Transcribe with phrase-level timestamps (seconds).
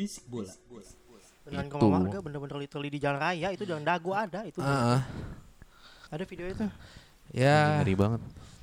[0.00, 0.48] Bisik bola.
[1.40, 1.76] Dengan Itu.
[1.76, 4.60] koma warga bener-bener literally di jalan raya itu jalan dago ada itu.
[4.60, 5.04] Ah,
[6.08, 6.64] Ada video itu.
[7.30, 8.20] ya Ngeri banget.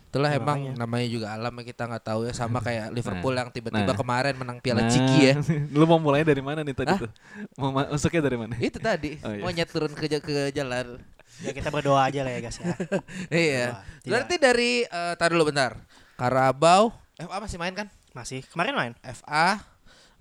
[0.07, 0.79] itulah Ya, emang makanya.
[0.79, 3.93] namanya juga alam yang kita nggak tahu ya sama kayak Liverpool yang tiba-tiba nah.
[3.93, 5.35] kemarin menang Piala Nah, Ciki ya.
[5.77, 6.99] Lu mau mulai dari mana nih tadi Hah?
[7.05, 7.11] tuh?
[7.53, 8.55] Mau ma- masuknya dari mana?
[8.55, 9.43] Itu tadi Oh, iya.
[9.43, 10.97] monyet turun ke ke jalan.
[11.44, 12.66] Ya kita berdoa aja lah ya guys ya.
[13.29, 13.66] iya.
[13.69, 14.09] Wah, tidak.
[14.09, 15.75] Berarti dari eh tar dulu bentar.
[16.16, 17.88] Karabau FA masih main kan?
[18.09, 18.94] Masih kemarin main.
[19.05, 19.59] FA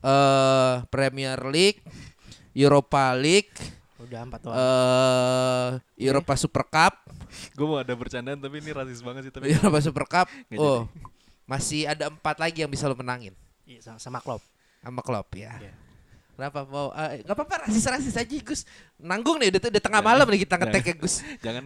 [0.06, 1.82] eh Premier League,
[2.54, 3.50] Europa League,
[3.98, 6.94] Udah empat eh Europa Super Cup,
[7.58, 9.50] Gue mau ada bercandaan tapi ini rasis banget sih tapi.
[9.50, 10.26] Europa Super Cup.
[10.54, 10.86] Oh.
[11.44, 13.30] Masih ada empat lagi yang bisa lo menangin
[13.66, 14.42] Iya, sama, sama klub.
[14.78, 15.50] sama klub ya.
[15.58, 15.74] Iya.
[16.36, 16.92] Kenapa mau?
[16.92, 18.62] eh, nggak apa-apa rasis-rasis aja Gus.
[19.00, 21.14] Nanggung nih udah, udah tengah malam nih kita ngetek ya Gus.
[21.40, 21.62] Jangan?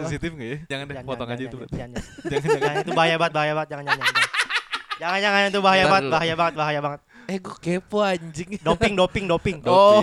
[0.00, 0.56] Sensitif gak ya?
[0.64, 1.56] Jangan deh, Jangan, potong jangan, aja itu.
[1.60, 1.76] jangan, Bro.
[1.76, 2.02] Jangan, jangan.
[2.24, 2.58] Jangan jangan.
[2.64, 3.68] Jangan, itu bahaya banget, bahaya banget.
[3.70, 4.22] Jangan, jangan, jangan.
[4.94, 7.00] Jangan, jangan itu bahaya banget, bahaya banget, bahaya banget.
[7.24, 8.60] Eh gue kepo anjing.
[8.60, 9.56] Doping, doping, doping.
[9.74, 10.00] Oh.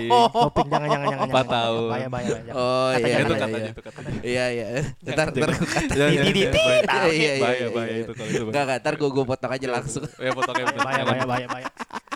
[0.50, 1.28] Doping, jangan, jangan, jangan.
[1.30, 1.90] Empat tahun.
[1.90, 2.42] Bahaya, bahaya, bahaya.
[2.42, 2.54] jangan.
[2.58, 2.98] Oh iya.
[2.98, 3.72] Itu iya, katanya iya.
[3.72, 4.20] itu katanya.
[4.22, 4.66] Iya iya.
[5.06, 5.94] Ntar ntar gue kata.
[5.94, 7.10] Jangan, Di- di- di- Bahaya, tahu.
[7.12, 8.02] Iya, iya, bahaya, iya, bahaya iya.
[8.02, 8.44] itu kalau itu.
[8.50, 8.80] Enggak enggak.
[8.82, 10.06] Ntar gue gue potong aja langsung.
[10.26, 10.82] Ya potongnya bener.
[10.82, 11.70] Bahaya, bahaya, bahaya, bahaya.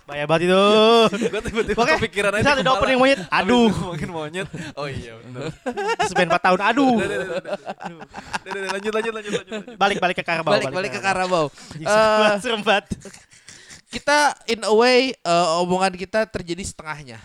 [0.05, 0.65] Bahaya banget itu.
[1.33, 2.53] Gue tiba-tiba kepikiran aja.
[2.53, 3.19] Satu opening monyet.
[3.25, 3.73] Aduh.
[3.73, 4.47] ngomongin monyet.
[4.77, 5.49] Oh iya bener.
[6.05, 6.59] Sebenarnya 4 tahun.
[6.61, 6.93] Aduh.
[8.45, 9.31] Lanjut, lanjut, lanjut, lanjut.
[9.33, 9.61] lanjut.
[9.81, 10.53] Balik, balik ke Karabau.
[10.53, 11.45] Balik balik ke Karabau.
[11.49, 12.29] Karabau.
[12.29, 12.85] Eh, Serem banget.
[13.95, 14.17] Kita
[14.51, 17.19] in a way eh, omongan kita terjadi setengahnya.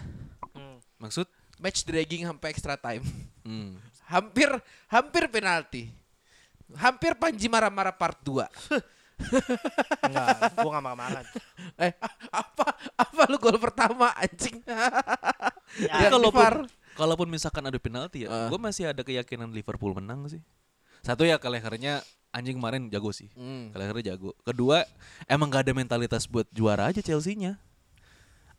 [1.02, 1.26] Maksud?
[1.58, 3.02] Match dragging sampai extra time.
[3.42, 3.74] Hmm.
[4.06, 4.48] Hampir
[4.86, 5.90] hampir penalti.
[6.78, 8.46] Hampir Panji marah-marah part 2.
[10.06, 11.24] Enggak, gua enggak marah-marah.
[11.80, 11.92] Eh,
[12.28, 14.60] apa apa lu gol pertama anjing?
[15.80, 18.48] Ya, Ya, kalaupun kalaupun misalkan ada penalti ya, Ah.
[18.52, 20.40] gue masih ada keyakinan Liverpool menang sih.
[21.00, 23.28] Satu ya kalehernya anjing kemarin jago sih.
[23.34, 23.74] Hmm.
[23.74, 24.36] Kalehernya jago.
[24.46, 24.86] Kedua,
[25.26, 27.58] emang gak ada mentalitas buat juara aja Chelsea-nya.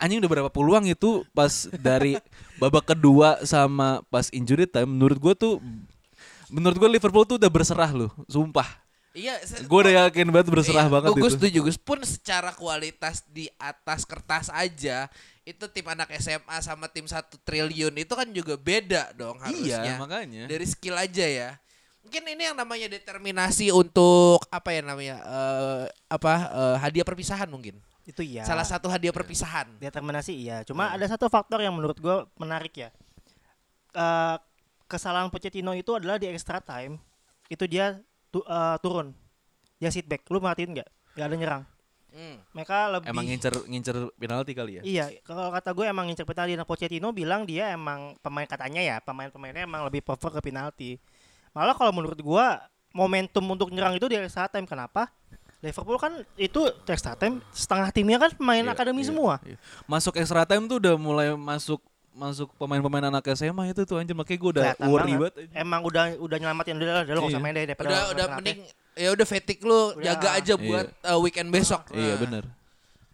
[0.02, 2.18] Anjing udah berapa peluang itu pas dari
[2.62, 5.54] babak kedua sama pas injury time menurut gue tuh
[6.50, 8.68] menurut gue Liverpool tuh udah berserah loh, sumpah.
[9.12, 9.36] Iya,
[9.68, 11.36] Gue udah yakin banget berserah Iya, banget Gue itu.
[11.36, 15.12] setuju Gus pun secara kualitas di atas kertas aja
[15.44, 19.84] itu tim anak SMA sama tim satu triliun itu kan juga beda dong harusnya.
[19.84, 20.48] Iya, makanya.
[20.48, 21.50] Dari skill aja ya.
[22.02, 27.78] Mungkin ini yang namanya determinasi untuk apa ya namanya eh, apa eh, hadiah perpisahan mungkin.
[28.04, 28.42] Itu iya.
[28.42, 29.78] Salah satu hadiah perpisahan.
[29.78, 30.66] determinasi iya.
[30.66, 32.90] Cuma ada satu faktor yang menurut gua menarik ya.
[33.94, 34.38] Eh,
[34.90, 36.98] kesalahan Pochettino itu adalah di extra time.
[37.48, 38.02] Itu dia
[38.34, 39.14] tu- eh, turun.
[39.78, 40.26] Dia sit back.
[40.34, 40.90] Lu merhatiin nggak?
[41.16, 41.64] Gak ada nyerang.
[42.12, 42.44] Hmm.
[42.52, 44.82] Mereka lebih Emang ngincer ngincer penalti kali ya?
[44.84, 48.96] Iya, kalau kata gue emang ngincer penalti dan Pochettino bilang dia emang pemain katanya ya,
[49.00, 51.00] pemain-pemainnya emang lebih prefer ke penalti.
[51.52, 54.64] Malah kalau menurut gua momentum untuk nyerang itu di extra time.
[54.64, 55.08] Kenapa?
[55.60, 59.38] Liverpool kan itu extra time setengah timnya kan pemain Iya, akademi iya, semua.
[59.42, 59.58] iya.
[59.86, 61.78] Masuk extra time tuh udah mulai masuk
[62.12, 65.34] masuk pemain-pemain anak SMA itu tuh anjir makanya gue udah Kelihatan worry banget.
[65.38, 65.56] banget.
[65.56, 67.40] Emang udah udah nyelamatin udah udah lo nggak usah Iya.
[67.40, 68.60] main deh daripada Udah udah mending
[68.92, 70.04] ya udah fatigue lu Udah.
[70.04, 71.82] jaga aja buat eh, weekend besok.
[71.90, 72.44] Iya Nah, bener.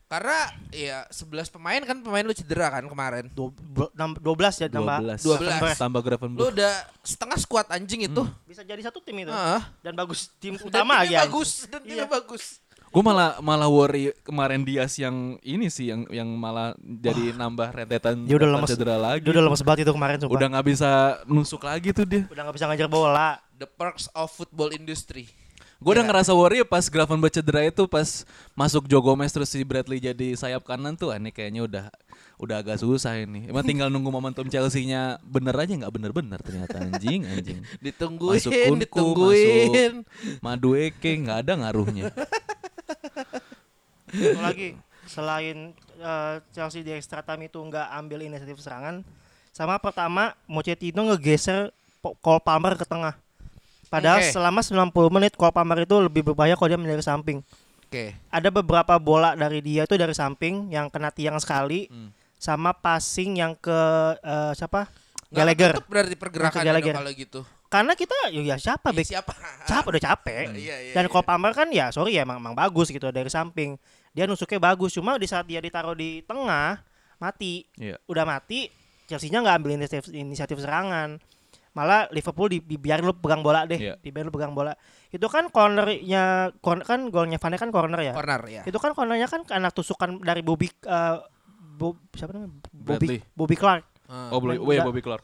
[0.07, 0.39] Karena
[0.71, 3.27] ya 11 pemain kan pemain lu cedera kan kemarin.
[3.29, 5.19] Dua- bu- enam- 12 ya tambah 12.
[5.19, 5.75] 12.
[5.75, 6.39] Tambah Gravenberch.
[6.39, 8.23] Lu udah setengah squad anjing itu.
[8.43, 9.29] bisa jadi satu tim itu.
[9.29, 9.61] Heeh.
[9.81, 11.19] Dan bagus tim Dan utama timnya ya.
[11.23, 12.07] bagus dan Iya.
[12.07, 12.63] bagus.
[12.87, 18.23] Gue malah malah worry kemarin Dias yang ini sih yang yang malah jadi nambah rentetan
[18.23, 18.69] Dia udah lemes.
[18.71, 19.19] cedera lagi.
[19.19, 20.33] Dia udah lemes banget itu kemarin sumpah.
[20.33, 20.89] Udah nggak bisa
[21.25, 22.23] nusuk lagi tuh dia.
[22.25, 23.43] udah nggak bisa ngajar bola.
[23.53, 25.27] The perks of football industry.
[25.77, 26.09] Gue udah Iya.
[26.09, 28.25] ngerasa worry pas Gravenberch cedera itu pas
[28.57, 31.85] masuk Joe Gomez terus si Bradley jadi sayap kanan tuh ini kayaknya udah
[32.41, 33.45] udah agak susah ini.
[33.45, 37.61] Emang tinggal nunggu momentum Chelsea-nya bener aja nggak bener-bener ternyata anjing anjing.
[37.77, 39.93] Ditungguin, Masuk Kunku, ditungguin.
[40.41, 42.09] Madueke nggak ada ngaruhnya.
[44.09, 44.73] Satu lagi
[45.05, 49.05] selain eh, Chelsea di extra time itu nggak ambil inisiatif serangan,
[49.53, 51.69] sama pertama Pochettino ngegeser
[52.01, 53.13] Cole Palmer ke tengah.
[53.87, 54.31] Padahal Oke.
[54.35, 57.39] selama 90 menit Cole Palmer itu lebih berbahaya kalau dia dari samping.
[57.87, 58.11] Oke.
[58.27, 61.87] Ada beberapa bola dari dia itu dari samping yang kena tiang sekali.
[61.87, 62.11] Hmm.
[62.37, 63.73] sama passing yang ke
[64.21, 64.85] eh, siapa?
[65.33, 65.73] Gallagher.
[65.89, 67.41] berarti pergerakan kalau gitu.
[67.67, 69.33] Karena kita ya, ya siapa Eh, back siapa?
[69.65, 70.45] capek udah capek.
[70.53, 71.11] Iya, iya, Dan iya.
[71.11, 73.75] kalau Palmer kan ya sorry ya emang, emang bagus gitu dari samping.
[74.13, 76.79] Dia nusuknya bagus cuma di saat dia ditaruh di tengah
[77.17, 77.65] mati.
[77.73, 77.97] Iya.
[78.05, 78.69] Udah mati
[79.07, 81.19] Chelsea-nya nggak ambil inisiatif, inisiatif serangan.
[81.71, 83.93] Malah Liverpool di, dibiarin lu pegang bola deh, Iya.
[83.97, 84.73] dibiarin lu pegang bola.
[85.07, 86.23] Itu kan cornernya
[86.57, 88.13] corner kan golnya Van Dijk kan corner ya.
[88.13, 88.61] Corner ya.
[88.63, 91.17] Itu kan cornernya kan karena tusukan dari Bobby eh,
[91.77, 92.57] Bob, siapa namanya?
[92.67, 93.19] Bobby Bradley.
[93.31, 94.31] Bobby Clark Ah.
[94.31, 94.81] Oh, Bobby, oh ya.
[94.81, 95.19] Bobby Clark.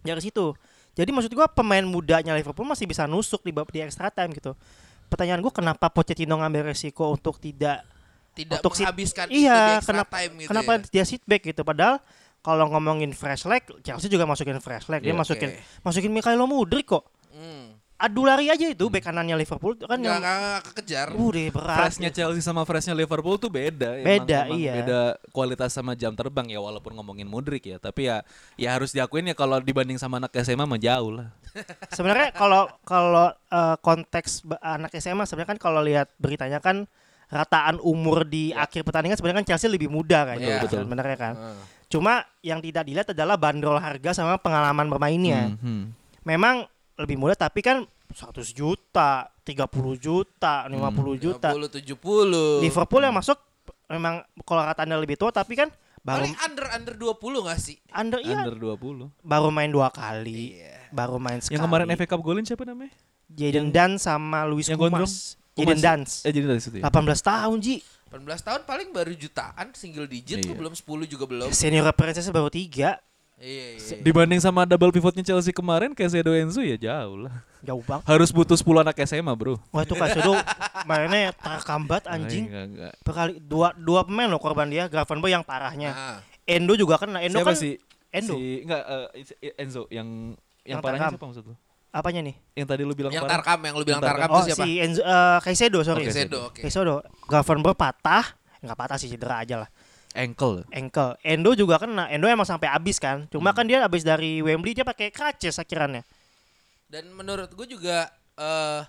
[0.00, 0.52] dari situ.
[0.92, 4.52] Jadi maksud gua pemain mudanya Liverpool masih bisa nusuk di di extra time gitu.
[5.06, 7.86] Pertanyaan gua kenapa Pochettino ngambil resiko untuk tidak
[8.34, 10.78] Tidak untuk sit- menghabiskan itu di iya extra kenapa time gitu kenapa ya.
[10.90, 12.02] dia sit back gitu padahal
[12.44, 15.60] kalau ngomongin fresh leg Chelsea juga masukin fresh leg dia Iya, masukin oke.
[15.82, 17.74] masukin Mikhailo Mudrik kok Hmm.
[17.96, 21.06] adu lari aja itu bek kanannya Liverpool kan Nggak, yang nggak, nggak kekejar.
[21.10, 23.96] uh deh berat Freshnya Chelsea sama freshnya Liverpool tuh beda.
[23.96, 24.72] Emang- Beda, emang iya.
[24.76, 25.00] Beda
[25.30, 27.78] kualitas sama jam terbang ya walaupun ngomongin Mudrik ya.
[27.78, 28.20] Tapi ya
[28.54, 31.32] ya harus diakuin ya kalau dibanding sama anak SMA mah jauh lah.
[31.96, 36.84] sebenarnya kalau kalau eh, konteks anak SMA sebenarnya kan kalau lihat beritanya kan
[37.26, 40.80] rataan umur di akhir pertandingan sebenarnya kan Chelsea lebih muda kan Betul, betul.
[40.82, 41.58] sebenarnya kan Ah.
[41.94, 45.82] Cuma yang tidak dilihat adalah bandrol harga sama pengalaman bermainnya Hmm, hmm.
[46.22, 50.74] memang lebih mudah tapi kan 100 juta 30 juta 50
[51.16, 52.60] juta 50 70.
[52.60, 53.38] Liverpool yang masuk
[53.86, 55.70] memang kalau rataannya lebih tua tapi kan
[56.00, 57.76] baru Paling under under 20 gak sih?
[57.90, 59.08] under iya Under 20.
[59.22, 60.90] baru main dua kali Iya.
[60.90, 62.92] baru main sekali Yang kemarin FA Cup golin siapa namanya?
[63.26, 65.12] Jaden Dan sama Luis yang Kumas gondrong?
[65.56, 65.78] Kumas.
[65.78, 66.84] Dans Eh jadi dari situ ya.
[66.84, 66.90] 18
[67.20, 67.78] tahun Ji
[68.08, 70.58] 18 tahun paling baru jutaan single digit tuh Iya.
[70.60, 71.48] belum 10 juga belum.
[71.50, 72.98] senior princess baru tiga
[73.34, 73.98] Iya, iya.
[73.98, 77.34] Dibanding sama double pivotnya Chelsea kemarin kayak Sedo Enzo ya jauh lah.
[77.60, 79.58] jauh banget Harus butuh 10 anak SMA, Bro.
[79.68, 80.38] wah itu Kaisedo
[80.84, 82.92] mainnya terkambat anjing Enggak, enggak.
[83.00, 86.18] Berkali, dua dua pemain loh korban dia Gravenberch yang parahnya Ah.
[86.44, 87.74] Endo juga kan Endo Siapa kan sih?
[88.08, 88.82] Endo Si enggak
[89.42, 90.06] eh, Enzo yang
[90.62, 91.12] yang, Yang parahnya Tarkam.
[91.12, 91.54] siapa maksud lu?
[91.94, 93.38] Apanya nih Yang tadi lu bilang Yang parah.
[93.38, 94.18] Tarkam yang lu bilang Tarkam.
[94.18, 94.64] Tarkam oh tuh siapa?
[94.66, 96.60] si Enzo eh, Kaisedo sorry Oke, Sedo, oke.
[96.60, 96.94] Kaisedo
[97.24, 98.24] Gravenberch patah
[98.58, 99.70] nggak patah sih cedera aja lah
[100.14, 100.62] Ankle.
[100.70, 103.58] ankle Endo juga kena Endo emang sampai habis kan cuma Hmm.
[103.58, 106.02] kan dia habis dari Wembley dia pakai crutches akhirannya
[106.84, 108.82] Dan menurut gue juga eh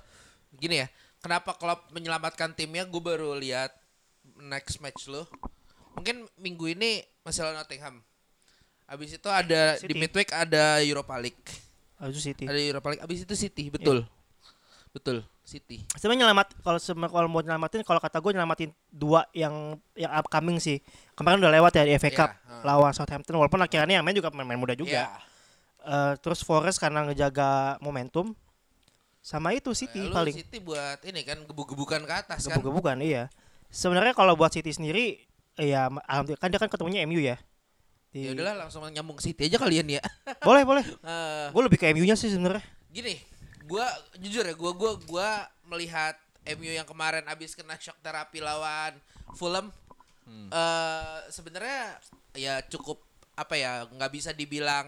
[0.55, 0.87] gini ya,
[1.19, 2.85] kenapa Klopp menyelamatkan timnya?
[2.85, 3.73] Gue baru lihat
[4.39, 5.25] next match lo.
[5.93, 7.99] Mungkin minggu ini masih lawan Nottingham.
[8.85, 9.97] Habis itu ada di City.
[9.97, 11.64] midweek ada Europa League.
[11.97, 13.01] Oh, itu City Ada Europa League.
[13.01, 14.03] Habis itu City, betul.
[14.89, 15.83] Betul, City.
[15.91, 20.79] sebenarnya nyelamat kalau kalau mau nyelamatin kalau kata gue nyelamatin dua yang yang upcoming sih
[21.11, 22.63] kemarin udah lewat ya di FA Iya, Cup ha.
[22.63, 25.07] lawan Southampton walaupun akhirnya yang main juga pemain muda juga Iya.
[25.83, 28.31] Eh, terus Forest karena ngejaga momentum
[29.19, 32.55] sama itu City Eh, lu paling City buat ini kan gebuk-gebukan ke atas kan.
[32.55, 33.27] gebuk-gebukan iya
[33.67, 37.35] sebenarnya kalau buat City sendiri ya alhamdulillah kan dia kan ketemunya MU ya
[38.15, 40.03] Ya udahlah langsung nyambung ke City aja kalian ya.
[40.47, 43.19] boleh boleh Eh, gue lebih ke MU nya sih sebenarnya gini,
[43.67, 43.83] gua
[44.15, 45.29] jujur ya, gua gua gua
[45.67, 46.15] melihat
[46.55, 48.95] MU yang kemarin abis kena shock terapi lawan
[49.35, 49.67] Fulham
[50.47, 51.99] eh sebenarnya
[52.39, 53.03] ya cukup
[53.35, 54.87] apa ya, nggak bisa dibilang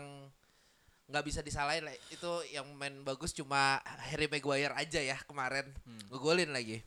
[1.12, 1.95] nggak bisa disalahin lah.
[2.07, 5.68] Itu yang main bagus cuma Harry Maguire aja ya kemarin.
[6.07, 6.80] Ngegolin lagi.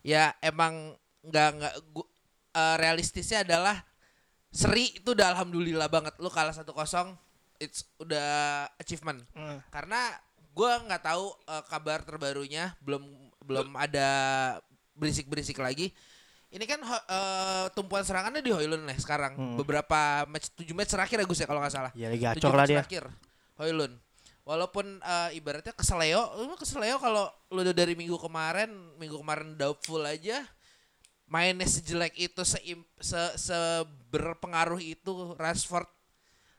[0.00, 1.74] Ya emang nggak nggak
[2.56, 3.84] eh, realistisnya adalah
[4.56, 6.16] seri itu udah alhamdulillah banget.
[6.16, 6.64] Lu kalah 1-0
[7.56, 8.28] it's udah
[8.76, 9.20] achievement.
[9.32, 9.60] Hmm.
[9.68, 10.12] karena
[10.50, 13.04] gua nggak tahu eh, kabar terbarunya belum
[13.40, 14.08] belum ada
[14.92, 15.92] berisik-berisik lagi.
[16.46, 19.36] Ini kan ho- eh, tumpuan serangannya di Hoylund nih sekarang.
[19.36, 19.56] Hmm.
[19.56, 21.92] beberapa match 7 match terakhir ya Gus ya kalau nggak salah.
[21.92, 22.78] Ya lagi Tujuh gacor lah match dia.
[22.80, 23.04] terakhir
[23.56, 23.94] Hoylund
[24.46, 29.98] walaupun eh, ibaratnya keseleo lu keseleo kalau lu udah dari minggu kemarin minggu kemarin doubtful
[30.00, 30.46] aja
[31.26, 32.58] mainnya sejelek itu se,
[33.02, 35.86] se, seberpengaruh itu Rashford.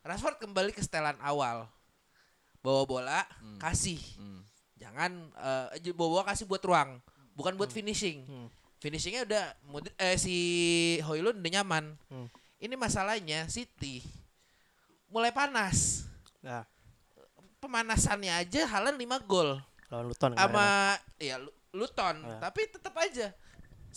[0.03, 1.67] Rashford kembali ke setelan awal.
[2.59, 3.19] Bawa bola
[3.57, 3.99] kasih.
[4.77, 5.11] Jangan
[5.75, 6.99] eh, bawa bola kasih buat ruang
[7.37, 8.25] bukan buat finishing.
[8.25, 8.49] Hmm.
[8.77, 9.45] finishingnya udah
[9.97, 10.35] eh, si
[11.05, 11.93] Hoylund udah nyaman.
[12.09, 12.27] Hmm.
[12.57, 14.01] ini masalahnya City
[15.07, 16.09] mulai panas.
[16.41, 16.65] Nah
[17.57, 19.57] pemanasannya aja Haaland 5 gol.
[19.87, 21.37] Lawan Luton sama ya.
[21.39, 22.41] Lu- Luton Ya.
[22.41, 23.29] tapi tetap aja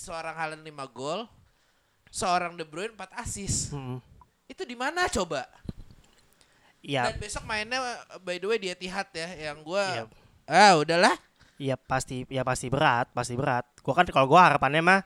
[0.00, 1.28] seorang Haaland 5 gol
[2.08, 3.70] seorang De Bruyne 4 assist.
[3.70, 4.00] Hmm.
[4.44, 5.46] itu di mana coba?
[6.80, 7.78] Ya dan besok mainnya
[8.18, 10.04] by the way di Etihad ya yang gua Iya.
[10.48, 11.14] ah udahlah.
[11.60, 13.68] Ya pasti ya pasti berat pasti berat.
[13.78, 15.00] Gua kan kalau gua harapannya mah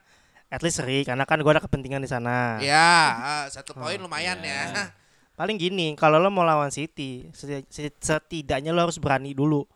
[0.49, 2.63] at least seri karena kan gua ada kepentingan di sana.
[2.63, 2.79] Ya
[3.13, 4.95] ah, satu poin lumayan ya.
[5.35, 9.67] Paling gini kalau lo mau lawan City seti- seti- setidaknya lo harus berani dulu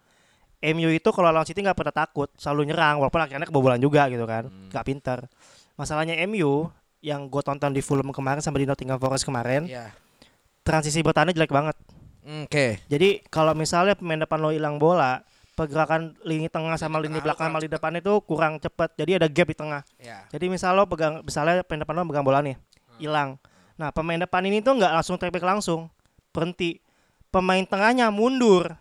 [0.59, 4.27] MU itu kalau lawan City nggak pernah takut selalu nyerang walaupun akhirnya kebobolan juga gitu
[4.27, 5.19] kan nggak pinter
[5.79, 6.67] masalahnya MU
[6.99, 9.95] yang gue tonton di Fulham kemarin sama di Nottingham Forest kemarin, Iya.
[10.67, 11.77] transisi bertahannya jelek banget.
[12.45, 12.83] Oke.
[12.91, 15.23] Jadi kalau misalnya pemain depan lo hilang bola,
[15.55, 18.99] pergerakan lini tengah sama lini tengah belakang sama lini depan itu kurang cepat.
[18.99, 19.83] Jadi ada gap di tengah.
[20.03, 20.27] Ya.
[20.29, 22.59] Jadi misal lo pegang misalnya pemain depan lo pegang bola nih,
[22.99, 23.39] hilang.
[23.79, 25.87] Nah, pemain depan ini tuh nggak langsung track langsung,
[26.35, 26.83] berhenti.
[27.31, 28.75] Pemain tengahnya mundur.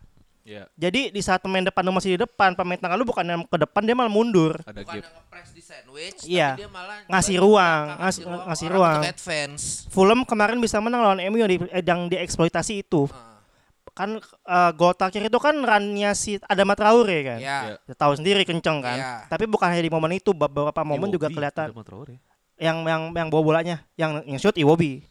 [0.48, 3.44] Iya, Jadi di saat pemain depan lu masih di depan, pemain tengah lu bukan yang
[3.44, 4.56] ke depan dia malah mundur.
[4.63, 5.04] ada Bukan gap.
[5.04, 6.56] nge-press di sandwich, Iya.
[6.56, 9.01] tapi dia malah Ngasih ruang, belakang, ngas- ngasih ruang.
[9.04, 9.63] advance.
[9.89, 13.12] Fulham kemarin bisa menang lawan MU yang, di, eh, yang dieksploitasi itu.
[13.12, 13.44] Ah,
[13.92, 17.38] Kan eh, gol terakhir itu kan runnya si Adama Traore kan.
[17.38, 17.58] Ya.
[17.68, 17.84] Iya.
[17.84, 18.96] Ya, tahu sendiri kenceng kan.
[18.96, 19.12] Iya.
[19.27, 22.24] Tapi bukan hanya di momen itu, beberapa momen juga Iwobi, kelihatan ada Traore.
[22.56, 25.04] yang yang yang bawa bolanya, yang yang shoot Iwobi,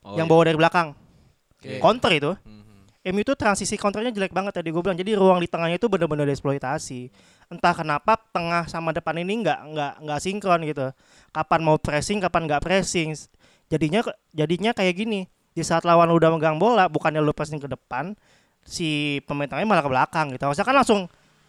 [0.00, 0.30] Oh, yang iya.
[0.30, 0.88] bawa dari belakang.
[1.52, 1.76] Oke.
[1.76, 2.32] Counter itu.
[2.40, 2.59] Mhm.
[3.00, 4.98] MU itu transisi counternya jelek banget tadi gue bilang.
[4.98, 7.08] Jadi ruang di tengahnya itu benar-benar dieksploitasi.
[7.48, 10.92] Entah kenapa tengah sama depan ini nggak nggak nggak sinkron gitu.
[11.32, 13.16] Kapan mau pressing, kapan nggak pressing.
[13.72, 14.04] Jadinya
[14.36, 15.24] jadinya kayak gini.
[15.50, 18.14] Di saat lawan udah megang bola, bukannya lu pressing ke depan,
[18.62, 20.46] si pemain tengahnya malah ke belakang gitu.
[20.46, 21.00] Harusnya kan langsung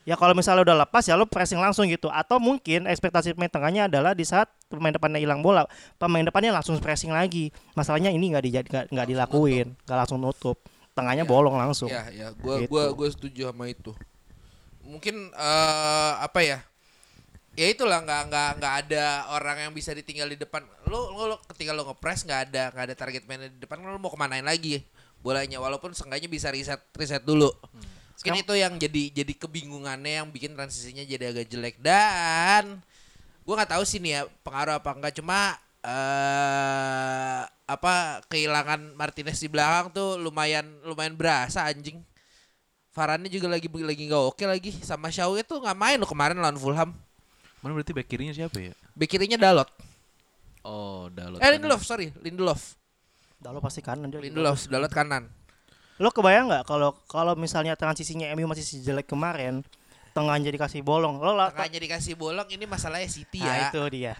[0.01, 2.07] ya kalau misalnya udah lepas ya lu pressing langsung gitu.
[2.07, 5.67] Atau mungkin ekspektasi pemain tengahnya adalah di saat pemain depannya hilang bola,
[5.99, 7.51] pemain depannya langsung pressing lagi.
[7.75, 10.57] Masalahnya ini nggak nggak nggak dilakuin, nggak langsung nutup.
[10.91, 11.29] Tengahnya Ya.
[11.29, 11.87] bolong langsung.
[11.87, 12.69] Ya, ya, gua Gitu.
[12.69, 13.91] gua gua setuju sama itu.
[14.83, 16.59] Mungkin eh apa ya?
[17.51, 20.63] Ya itulah nggak nggak nggak ada orang yang bisa ditinggal di depan.
[20.87, 23.99] Lo lo, lo ketika lo ngepres nggak ada nggak ada target man di depan lo
[23.99, 24.83] mau kemanain lagi
[25.19, 27.51] bolanya walaupun seenggaknya bisa riset riset dulu.
[28.21, 32.79] Mungkin itu yang jadi jadi kebingungannya yang bikin transisinya jadi agak jelek dan
[33.43, 39.47] gua nggak tahu sih nih ya pengaruh apa enggak cuma eh apa kehilangan Martinez di
[39.47, 42.03] belakang tuh lumayan lumayan berasa anjing.
[42.91, 46.59] Varane juga lagi lagi nggak oke lagi sama Shaw itu nggak main lo kemarin lawan
[46.59, 46.91] Fulham.
[47.63, 48.73] Mana berarti back kirinya siapa ya?
[48.91, 49.69] Bek kirinya Dalot.
[50.61, 51.39] Oh, Dalot.
[51.39, 52.75] Eh Lindelof sorry Lindelof.
[53.39, 54.19] Dalo pasti kanan dia.
[54.19, 55.31] Lindelof Dalot kanan.
[56.01, 59.63] Lo kebayang nggak kalau kalau misalnya transisinya MU masih sejelek kemarin,
[60.11, 63.69] tengahnya dikasih bolong, lo lah Tengahnya dikasih bolong ini masalahnya City Nah, ya.
[63.71, 64.13] itu dia.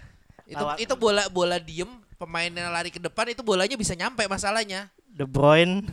[0.46, 4.94] Itu Lawan- itu bola bola diem pemainnya lari ke depan itu bolanya bisa nyampe masalahnya.
[5.10, 5.86] De Bruyne,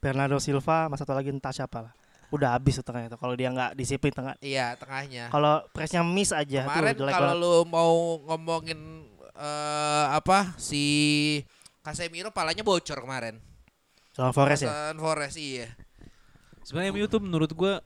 [0.00, 1.92] Bernardo Silva, mas satu lagi entah siapa lah.
[2.28, 4.36] Udah habis tuh tengahnya tuh kalau dia nggak disiplin tengah.
[4.44, 5.32] Iya tengahnya.
[5.32, 10.84] Kalau pressnya miss aja Kemarin kalau lu mau ngomongin eh apa si
[11.80, 13.40] Casemiro palanya bocor kemarin.
[14.20, 14.68] Lawan Forest ya.
[14.68, 15.72] Lawan Forest iya.
[16.66, 17.80] Sebenarnya MU tuh menurut gua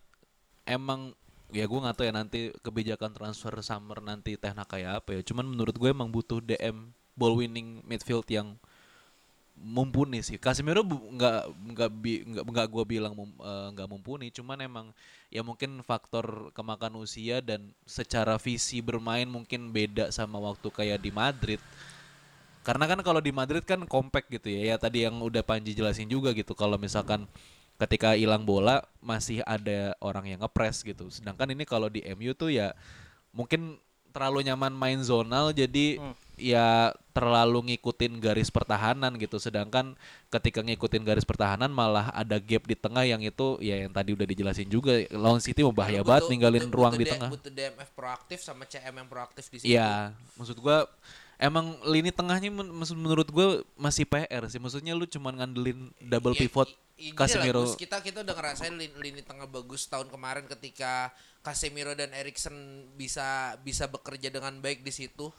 [0.67, 1.15] emang
[1.53, 5.21] ya gua nggak tahu ya nanti kebijakan transfer summer nanti Hag kayak apa ya.
[5.23, 8.57] Cuman menurut gue emang butuh DM ball winning midfield yang
[9.63, 10.41] mumpuni sih.
[10.41, 11.41] Casemiro nggak
[11.77, 14.87] nggak nggak nggak gua bilang eh, nggak mumpuni, cuman emang
[15.29, 21.13] ya mungkin faktor kemakan usia dan secara visi bermain mungkin beda sama waktu kayak di
[21.13, 21.61] Madrid.
[22.63, 24.75] Karena kan kalau di Madrid kan compact gitu ya.
[24.75, 26.55] Ya tadi yang udah Panji jelasin juga gitu.
[26.55, 27.27] Kalau misalkan
[27.83, 31.11] ketika hilang bola masih ada orang yang ngepres gitu.
[31.11, 32.71] Sedangkan ini kalau di MU tuh ya
[33.35, 33.77] mungkin
[34.13, 35.97] terlalu nyaman main zonal jadi
[36.37, 39.41] ya terlalu ngikutin garis pertahanan gitu.
[39.41, 39.97] Sedangkan
[40.29, 44.27] ketika ngikutin garis pertahanan malah ada gap di tengah yang itu ya yang tadi udah
[44.29, 47.31] dijelasin juga lawan City mau bahaya Butuh- banget ninggalin butuh- ruang butuh di tengah.
[47.33, 49.73] Butuh DMF proaktif sama CM yang proaktif di situ.
[49.75, 50.85] Iya, maksud gua
[51.43, 54.63] emang lini tengahnya men- menurut gua masih PR sih.
[54.63, 57.67] Maksudnya lu cuman ngandelin double Ya, pivot i- lah, Casemiro.
[57.67, 61.11] Gus, kita kita udah ngerasain lini, lini tengah bagus tahun kemarin ketika
[61.43, 62.55] Casemiro dan Erikson
[62.95, 65.35] bisa bisa bekerja dengan baik di situ.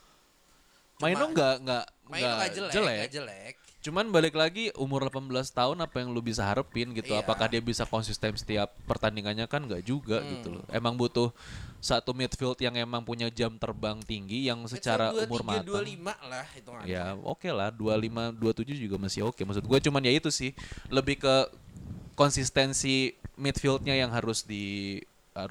[1.01, 3.07] Mainnya nggak nggak nggak nggak jelek, jelek.
[3.11, 3.53] jelek.
[3.83, 7.11] Cuman balik lagi umur 18 tahun apa yang lu bisa harapin gitu.
[7.11, 7.19] Iya.
[7.19, 10.29] Apakah dia bisa konsisten setiap pertandingannya kan nggak juga Hmm.
[10.39, 10.63] gitu loh.
[10.71, 11.35] Emang butuh
[11.83, 15.67] satu midfield yang emang punya jam terbang tinggi yang secara Midfield umur 23, matang.
[15.67, 16.87] 25 lah hitungannya.
[16.87, 19.43] Ya oke lah 25 27 juga masih oke.
[19.43, 20.55] Maksud gue cuman ya itu sih
[20.87, 21.35] lebih ke
[22.15, 24.95] konsistensi midfieldnya yang harus di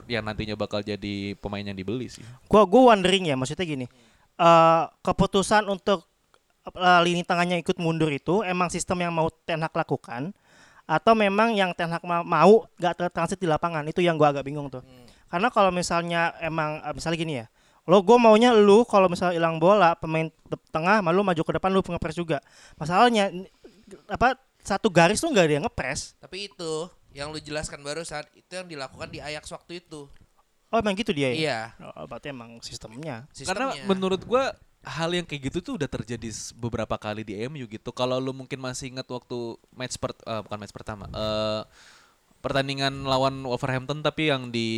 [0.07, 2.23] yang nantinya bakal jadi pemain yang dibeli sih.
[2.47, 3.87] Gua gua wondering ya maksudnya gini.
[4.39, 6.09] Eh keputusan untuk
[6.73, 10.33] eh, lini tengahnya ikut mundur itu emang sistem yang mau Ten Hag lakukan
[10.87, 14.45] atau memang yang Ten Hag ma- mau gak tertransit di lapangan itu yang gua agak
[14.47, 14.83] bingung tuh.
[15.33, 17.47] Karena kalau misalnya emang eh, misalnya gini ya.
[17.83, 20.31] Lo gue maunya lu kalau misalnya hilang bola pemain
[20.71, 22.39] tengah malu maju ke depan lu ngepres juga.
[22.79, 23.35] Masalahnya
[24.07, 26.15] apa satu garis tuh nggak ada yang ngepres.
[26.23, 30.07] Tapi itu yang lu jelaskan barusan itu yang dilakukan di Ajax waktu itu.
[30.73, 31.37] Oh emang gitu dia ya?
[31.37, 31.59] Iya.
[31.93, 33.29] Oh, berarti emang sistemnya.
[33.45, 33.85] Karena Sistemnya.
[33.85, 36.27] menurut gua hal yang kayak gitu tuh udah terjadi
[36.59, 37.93] beberapa kali di MU gitu.
[37.95, 41.63] Kalau lu mungkin masih ingat waktu match per, eh, bukan match pertama, eh
[42.43, 44.69] pertandingan lawan Wolverhampton tapi yang di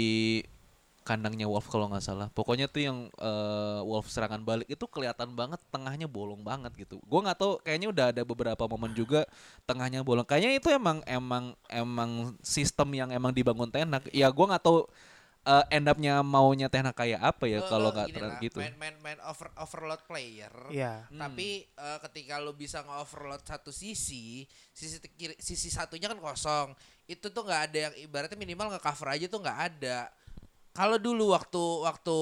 [1.04, 2.28] kandangnya Wolf kalau nggak salah.
[2.32, 7.00] Pokoknya tuh yang eh, Wolf serangan balik itu kelihatan banget tengahnya bolong banget gitu.
[7.08, 9.24] Gue nggak tahu kayaknya udah ada beberapa momen juga
[9.64, 10.24] tengahnya bolong.
[10.28, 14.08] Kayaknya itu emang emang emang sistem yang emang dibangun Tenak.
[14.12, 14.88] Ya gue nggak tahu
[15.44, 18.58] eh, end up-nya maunya Tenak kayak apa ya kalau nggak terlalu gitu.
[18.64, 20.52] Main main main over overload player.
[20.72, 21.04] Iya.
[21.12, 26.72] Tapi eh, ketika lo bisa nge-overload satu sisi, sisi kiri, sisi satunya kan kosong.
[27.04, 29.98] Itu tuh nggak ada yang ibaratnya minimal nge-cover aja tuh nggak ada.
[30.74, 32.16] Kalau dulu waktu waktu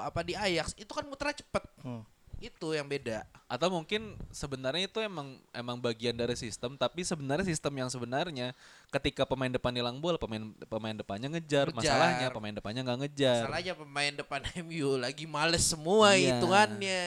[0.00, 1.64] apa di Ajax itu kan muternya cepet.
[1.84, 2.06] Hmm.
[2.40, 3.28] Itu yang beda.
[3.44, 8.56] Atau mungkin sebenarnya itu emang emang bagian dari sistem, tapi sebenarnya sistem yang sebenarnya
[8.88, 11.68] ketika pemain depan hilang bola, pemain pemain depannya ngejar.
[11.68, 11.84] Ngejar.
[11.84, 13.42] Masalahnya pemain depannya nggak ngejar.
[13.44, 16.40] Masalahnya pemain depan MU lagi males semua Iya.
[16.40, 17.02] hitungannya.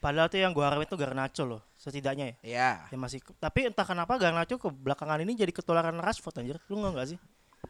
[0.00, 2.34] Padahal tuh yang gua harapin tuh Garnacho loh, setidaknya ya.
[2.40, 2.70] Ya.
[2.88, 6.56] Ya masih tapi entah kenapa Garnacho ke belakangan ini jadi ketularan Rashford anjir.
[6.70, 7.18] Lu enggak enggak sih?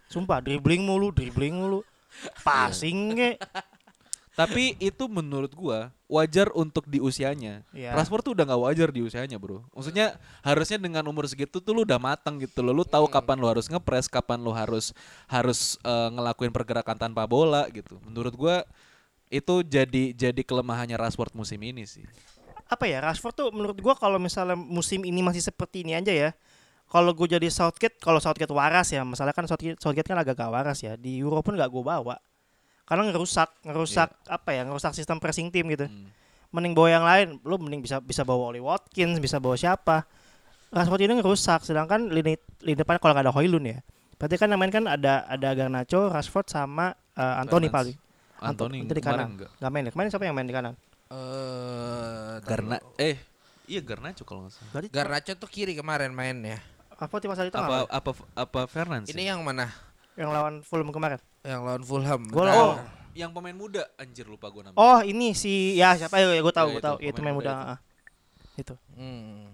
[0.06, 1.80] Sumpah dribbling mulu, dribbling mulu.
[2.46, 3.14] Passing.
[4.40, 7.60] Tapi itu menurut gua wajar untuk di usianya.
[7.76, 7.92] Iya.
[7.92, 9.68] Rashford tuh udah nggak wajar di usianya, Bro.
[9.76, 12.72] Maksudnya harusnya dengan umur segitu tuh lu udah matang gitu loh.
[12.72, 14.96] Lu tahu kapan lu harus ngepres, kapan lu harus
[15.28, 18.00] harus eh, ngelakuin pergerakan tanpa bola gitu.
[18.00, 18.56] Menurut gua
[19.28, 22.02] itu jadi jadi kelemahannya Rashford musim ini sih.
[22.66, 23.04] Apa ya?
[23.04, 26.32] Rashford tuh menurut gua kalau misalnya musim ini masih seperti ini aja ya.
[26.90, 30.50] Kalau gue jadi Southgate, kalau Southgate waras ya, masalah kan Southgate, Southgate kan agak gak
[30.50, 30.98] waras ya.
[30.98, 32.18] Di Euro pun gak gue bawa.
[32.90, 35.86] Karena ngerusak, ngerusak apa ya, ngerusak sistem pressing tim gitu.
[35.86, 36.10] Hmm.
[36.50, 40.02] Mending bawa yang lain, lu mending bisa bisa bawa Oli Watkins, bisa bawa siapa.
[40.74, 42.34] Rashford ini ngerusak, sedangkan lini
[42.66, 43.78] lini depan kalau nggak ada Hoylund ya.
[44.18, 47.94] Berarti kan yang main kan ada ada Garnacho, Rashford sama eh, Anthony paling.
[48.42, 49.38] Anthony Anto- di kanan.
[49.38, 49.50] enggak.
[49.62, 49.90] Nggak main ya?
[49.94, 50.74] Kemarin siapa yang main di kanan?
[51.10, 53.16] Eh Garna eh
[53.70, 54.90] iya Garnacho kalau nggak salah.
[54.90, 56.58] Garnacho tuh kiri kemarin mainnya.
[57.00, 57.88] apa tim masa di tengah?
[57.88, 59.08] Apa apa apa Fernandes?
[59.08, 59.72] Ini yang mana?
[60.20, 61.18] Yang lawan Fulham kemarin.
[61.40, 62.20] Yang lawan Fulham.
[62.26, 62.52] Gua Bentar.
[62.52, 62.76] lawan- Oh,
[63.12, 64.78] yang pemain muda anjir lupa gua namanya.
[64.78, 67.36] Oh ini si ya siapa ya gue tahu Ya, gue itu, tahu itu pemain main
[67.36, 67.56] muda muda.
[67.56, 67.64] itu.
[67.66, 67.78] ah.
[68.54, 68.74] Itu.
[68.94, 69.48] Hmm.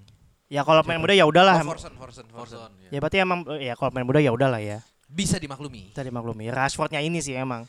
[0.47, 1.57] Ya kalau main muda ya udahlah.
[1.57, 2.71] Oh, Forson, Forson, Forson.
[2.85, 2.91] Ya.
[2.93, 4.83] Ya berarti emang ya kalau main muda ya udahlah ya.
[5.07, 5.91] Bisa dimaklumi.
[5.91, 6.51] Tadi maklumi.
[6.51, 7.63] Rashfordnya ini sih emang.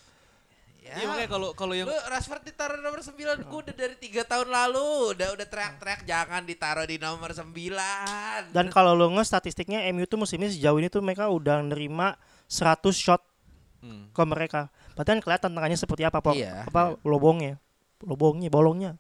[0.80, 0.96] Ya.
[0.96, 3.12] Iya makanya kalau kalau yang Lu Rashford ditaruh nomor 9
[3.44, 8.72] Gue udah dari tiga tahun lalu Udah udah teriak-teriak Jangan ditaruh di nomor 9 Dan
[8.72, 12.16] kalau lo nge statistiknya MU tuh musim ini sejauh ini tuh mereka udah nerima
[12.48, 13.22] 100 shot
[13.78, 14.10] Hmm.
[14.10, 14.74] ke mereka.
[14.98, 16.34] Berarti kan kelihatan tengahnya seperti apa, Pak.
[16.34, 17.62] Iya, apa lobongnya.
[18.02, 18.92] Lobongnya, bolongnya.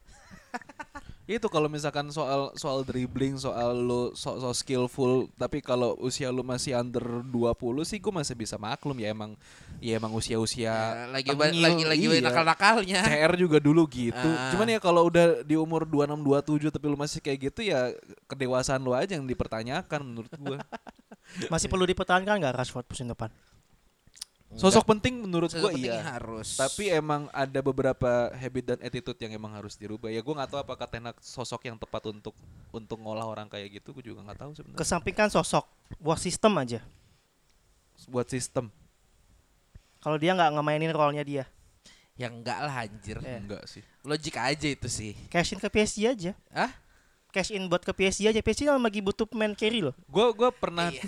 [1.27, 6.39] Itu kalau misalkan soal soal dribbling, soal lu so, so skillful, tapi kalau usia lu
[6.39, 7.51] masih under 20
[7.83, 9.35] sih gue masih bisa maklum ya emang
[9.77, 12.23] ya emang usia-usia Ya, Lagi ba- tengil, lagi lagi iya.
[12.23, 14.15] nakal-nakalnya CR juga dulu gitu.
[14.15, 14.55] Ah.
[14.55, 16.15] Cuman ya kalau udah di umur 26
[16.63, 17.91] 27 tapi lu masih kayak gitu ya
[18.23, 20.63] kedewasaan lu aja yang dipertanyakan menurut gua.
[21.53, 23.29] Masih perlu dipertahankan nggak Rashford musim depan?
[24.55, 25.99] Sosok penting menurut penting iya.
[26.15, 30.07] harus Tapi emang ada beberapa habit dan attitude yang emang harus dirubah.
[30.07, 32.31] Ya gua nggak tahu apakah Tenak sosok yang tepat untuk
[32.71, 33.91] untuk ngolah orang kayak gitu.
[33.91, 34.79] Gue juga nggak tahu sebenarnya.
[34.79, 35.67] Kesampingkan sosok,
[35.99, 36.79] buat sistem aja.
[38.07, 38.71] Buat sistem
[39.99, 41.43] Kalau dia nggak ngemainin role-nya dia,
[42.17, 43.37] Ya enggak lah anjir Iya.
[43.43, 43.83] enggak sih.
[44.01, 46.31] Logik aja itu sih cash in ke PSG aja.
[46.55, 46.71] Hah?
[47.37, 48.41] Cash in buat ke PSG aja.
[48.41, 49.93] PSG emang lagi butuh pemain carry loh.
[50.09, 51.05] Gua gua pernah Iya.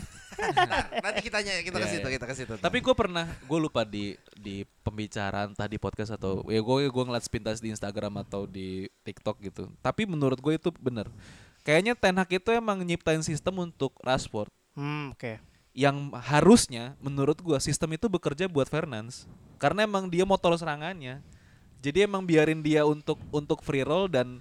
[1.03, 2.15] Nanti kita tanya Kita Iya, ke situ iya.
[2.15, 6.63] Kita ke situ Tapi gue pernah, gue lupa di di pembicaraan tadi podcast atau ya
[6.63, 9.67] gue gue ngeliat sepintas di Instagram atau di TikTok gitu.
[9.83, 11.11] Tapi menurut gue itu bener.
[11.67, 14.47] Kayaknya Ten Hag itu emang nyiptain sistem untuk Rashford
[14.79, 15.43] Hmm, oke.
[15.75, 19.27] yang harusnya menurut gue sistem itu bekerja buat Fernandes
[19.59, 21.19] karena emang dia motor serangannya.
[21.79, 24.39] Jadi emang biarin dia untuk untuk free roll dan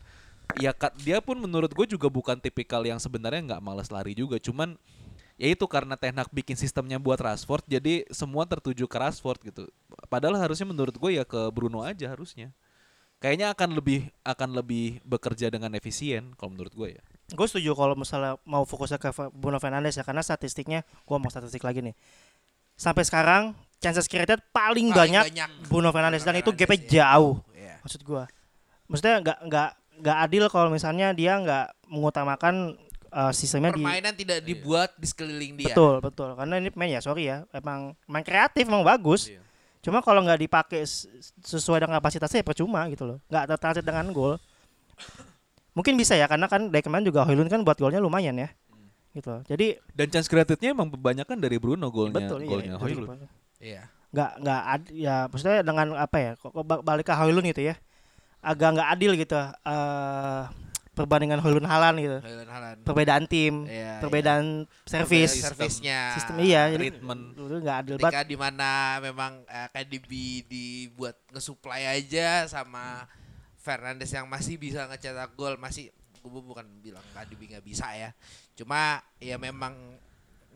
[0.59, 4.37] ya kat- dia pun menurut gue juga bukan tipikal yang sebenarnya nggak malas lari juga.
[4.37, 4.75] Cuman
[5.39, 9.71] ya itu karena Ten Hag bikin sistemnya buat Rashford jadi semua tertuju ke Rashford gitu.
[10.11, 12.51] Padahal harusnya menurut gue ya ke Bruno aja harusnya.
[13.19, 17.03] Kayaknya akan lebih akan lebih bekerja dengan efisien kalau menurut gue ya.
[17.35, 21.67] Gue setuju kalau misalnya mau fokusnya ke Bruno Fernandes ya karena statistiknya gue mau statistik
[21.67, 21.95] lagi nih.
[22.79, 26.87] Sampai sekarang chances created paling, Paling banyak, banyak Bruno Fernandes dan itu gapnya ya.
[26.95, 27.43] jauh.
[27.59, 27.75] Iya.
[27.83, 28.23] Maksud gue,
[28.87, 32.79] maksudnya nggak nggak nggak adil kalau misalnya dia nggak mengutamakan
[33.11, 37.01] uh, sistemnya di Permainan tidak dibuat di sekeliling dia betul betul karena ini main ya
[37.03, 39.29] sorry ya emang main kreatif emang bagus.
[39.31, 39.43] Iya.
[39.79, 40.83] Cuma kalau nggak dipakai
[41.43, 43.19] sesuai dengan kapasitasnya ya percuma gitu loh.
[43.31, 44.37] Nggak tertransit dengan gol.
[45.73, 48.51] Mungkin bisa ya karena kan dari kemarin juga Hoylund kan buat golnya lumayan ya.
[49.15, 49.31] Gitu.
[49.31, 49.43] loh.
[49.47, 53.07] Jadi Dan chance created-nya emang kebanyakan dari Bruno golnya betul iya, golnya Højlund.
[53.07, 53.31] juga.
[53.63, 57.45] Iya nggak nggak ad- ya maksudnya dengan apa ya kok kok ba- balik ke Hoylund
[57.53, 57.77] gitu ya
[58.41, 60.43] agak nggak adil gitu eh
[60.93, 62.19] perbandingan Holun Halan gitu.
[62.19, 62.79] Haaland, Haaland.
[62.83, 66.01] Perbedaan tim, Iya, perbedaan servis, Perbedaan servisnya.
[66.19, 67.23] sistem iya, treatment.
[67.39, 68.27] itu nggak adil Ketika banget.
[68.27, 70.11] di mana memang eh, KDB
[70.51, 73.07] dibuat nge-supply aja sama
[73.55, 78.11] Fernandes yang masih bisa ngecetak gol masih gue bukan bilang KDB nggak bisa ya
[78.53, 79.73] cuma ya memang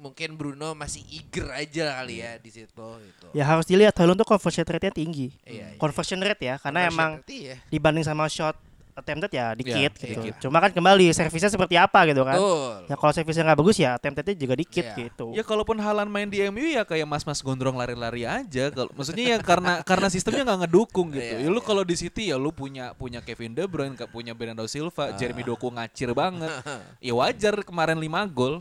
[0.03, 3.27] mungkin Bruno masih eager aja kali ya di situ gitu.
[3.31, 5.31] Ya harus dilihat Holun tuh conversion rate-nya tinggi.
[5.47, 5.79] Iya, iya.
[5.79, 7.57] Conversion rate ya, karena Conversion emang rate, iya.
[7.71, 8.59] dibanding sama shot
[8.93, 10.21] attempted ya dikit Ya, gitu.
[10.21, 10.35] dikit.
[10.45, 12.37] Cuma kan kembali servisnya seperti apa gitu kan.
[12.37, 12.93] Betul.
[12.93, 14.97] Ya kalau servisnya nggak bagus ya attemptednya juga dikit Iya.
[15.09, 15.27] gitu.
[15.33, 18.69] Ya kalaupun Halan main di MU ya kayak mas-mas gondrong lari-lari aja.
[18.69, 21.41] Kalau maksudnya ya karena karena sistemnya nggak ngedukung gitu.
[21.41, 21.65] Iya, ya lu iya.
[21.65, 25.73] kalau di City ya lu punya punya Kevin De Bruyne, punya Bernardo Silva, Jeremy Doku
[25.73, 26.53] ngacir banget.
[27.09, 28.61] ya wajar kemarin 5 gol.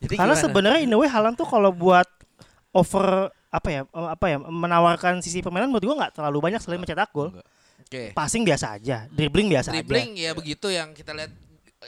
[0.00, 0.42] Jadi Karena gimana?
[0.42, 2.08] sebenarnya in a way Haaland tuh kalau buat
[2.72, 7.10] over apa ya apa ya menawarkan sisi permainan menurut gua nggak terlalu banyak selain mencetak
[7.10, 7.34] gol.
[7.34, 7.46] Enggak.
[7.82, 8.02] Oke.
[8.14, 11.34] Passing biasa aja, dribbling biasa Dribbling ya begitu yang kita lihat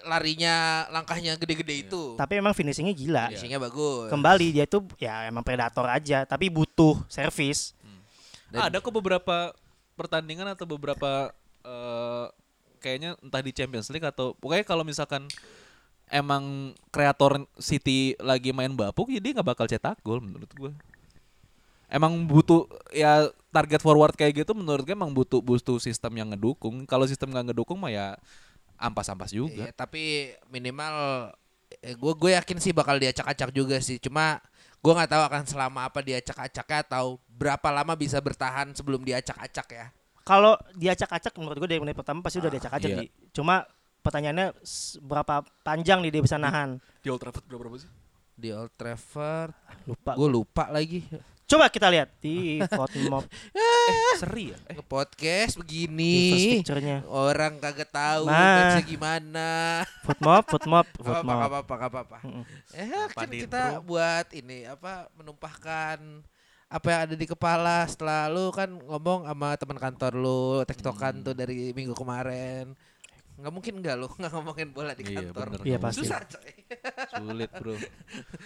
[0.03, 2.17] larinya langkahnya gede-gede itu.
[2.17, 2.27] aja.
[2.27, 3.25] Tapi emang finishingnya gila.
[3.31, 4.09] Finishingnya bagus.
[4.11, 7.77] Kembali dia tuh ya emang predator aja, tapi butuh servis.
[8.51, 9.55] Dan- Ada kok beberapa
[9.95, 11.31] pertandingan atau beberapa
[11.63, 12.27] eh,
[12.83, 15.31] kayaknya entah di Champions League atau pokoknya kalau misalkan
[16.12, 20.72] emang kreator City lagi main bapuk ya dia nggak bakal cetak gol menurut gue.
[21.88, 26.85] Emang butuh ya target forward kayak gitu menurut gue emang butuh butuh sistem yang ngedukung.
[26.85, 28.07] Kalau sistem nggak ngedukung mah ya
[28.77, 29.68] ampas-ampas juga.
[29.68, 30.94] Iya, tapi minimal
[31.81, 33.96] eh, gue gue yakin sih bakal diacak-acak juga sih.
[33.96, 34.37] Cuma
[34.85, 39.87] gue nggak tahu akan selama apa diacak-acaknya atau berapa lama bisa bertahan sebelum diacak-acak ya.
[40.22, 43.01] Kalau diacak-acak menurut gue dari menit pertama pasti udah diacak-acak iya.
[43.05, 43.07] Di.
[43.33, 43.64] Cuma
[44.03, 44.53] pertanyaannya
[45.01, 46.77] berapa panjang nih dia bisa nahan?
[46.99, 47.91] Di Old Trafford berapa berapa sih?
[48.33, 49.53] Di Old Trafford,
[49.85, 50.12] Lupa.
[50.12, 51.07] gue lupa lagi.
[51.45, 53.29] Coba kita lihat di Fortmob
[53.83, 54.59] Eh, seri ya?
[54.67, 56.15] Eh, Ke podcast di begini.
[56.57, 57.05] picture-nya.
[57.05, 58.81] Orang kagak tahu Nah.
[58.81, 59.49] gimana.
[60.01, 62.19] Footmob, Footmob, Apa apa apa apa apa.
[62.73, 65.99] Eh kan kita buat ini apa menumpahkan
[66.67, 71.25] apa yang ada di kepala setelah lu kan ngomong sama teman kantor lu tektokan Hmm.
[71.27, 72.73] tuh dari minggu kemarin
[73.43, 75.67] nggak mungkin nggak lu nggak ngomongin bola di Iya, kantor bener.
[75.67, 75.99] Iya, pasti.
[76.01, 76.51] susah coy
[77.19, 77.75] sulit bro.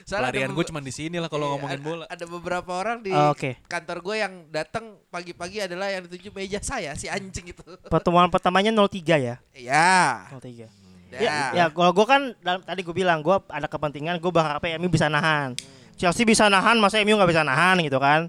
[0.02, 2.04] Soalnya Pelarian gue cuma di sini lah kalau iya, ngomongin ada- bola.
[2.08, 3.60] ada beberapa orang di Oh, Oke.
[3.66, 7.60] kantor gue yang datang pagi-pagi adalah yang dituju meja saya si anjing itu
[7.92, 8.88] Pertemuan pertamanya 03
[9.20, 9.36] ya.
[9.52, 10.48] ya 03.
[10.48, 10.68] ya,
[11.16, 14.88] Ya, ya kalau gue kan dalam, tadi gue bilang gue ada kepentingan gue berharap MU
[14.88, 15.54] bisa nahan.
[15.94, 18.28] Chelsea bisa nahan, masa MU nggak bisa nahan gitu kan?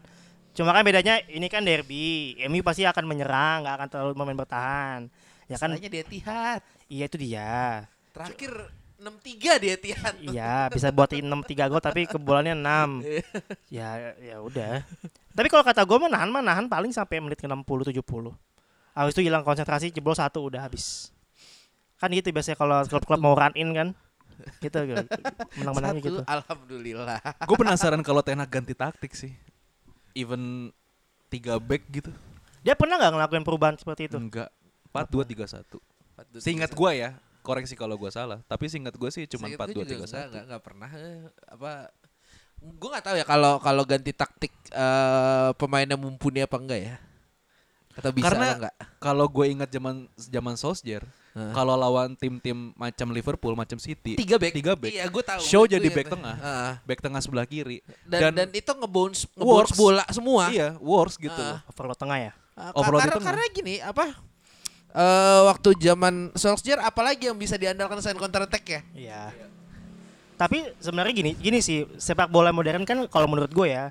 [0.51, 4.99] Cuma kan bedanya ini kan derby, MU pasti akan menyerang, nggak akan terlalu main bertahan.
[5.47, 5.71] Ya kan?
[5.71, 7.87] Masalahnya dia tihat Iya itu dia.
[8.11, 8.51] terakhir
[8.97, 13.03] 6-3 dia tihat Iya bisa buatin 6 3 gol tapi kebobolannya 6.
[13.77, 14.83] ya ya udah.
[15.37, 17.93] Tapi kalau kata gue mah nahan mah nahan paling sampai menit ke 60 70.
[18.97, 21.13] Habis itu hilang konsentrasi jebol satu udah habis.
[22.01, 23.89] Kan gitu biasanya kalau klub-klub mau run in kan.
[24.61, 24.77] Gitu
[25.57, 26.21] menang-menangnya Satu, gitu.
[26.29, 27.17] alhamdulillah
[27.49, 29.33] Gue penasaran kalau Ten Hag ganti taktik sih.
[30.13, 30.73] Even
[31.29, 32.09] tiga back gitu.
[32.65, 34.17] Dia pernah nggak ngelakuin perubahan seperti itu?
[34.17, 34.49] Enggak.
[34.89, 36.41] 4 2 3 1.
[36.41, 38.41] Seingat gue ya, koreksi kalau gue salah.
[38.43, 40.45] Tapi seingat gue sih cuma 4 2 3 Enggak, 1.
[40.47, 41.71] enggak pernah eh, apa
[42.57, 46.95] gue nggak tahu ya kalau kalau ganti taktik eh, pemainnya mumpuni apa enggak ya
[47.93, 51.53] atau bisa Karena- enggak Kalau gue ingat zaman zaman Solskjaer, Hah?
[51.53, 54.89] kalau lawan tim-tim macam Liverpool, macam City, tiga back tiga back.
[54.89, 56.33] iya gue tahu Show jadi back tengah.
[56.35, 56.71] Heeh.
[56.81, 57.81] back tengah sebelah kiri.
[58.05, 59.77] dan, dan itu ngebounce ngebounce Works.
[59.77, 61.57] bola semua iya, worse gitu loh.
[61.67, 62.31] Overload tengah ya.
[62.53, 63.27] Ah, Overload karena, tengah.
[63.29, 64.05] karena gini apa
[64.97, 69.21] eh waktu zaman Solskjaer apalagi yang bisa diandalkan selain counter attack ya Iya.
[70.33, 73.89] Tapi sebenarnya gini, gini sih sepak bola modern kan kalau menurut gue ya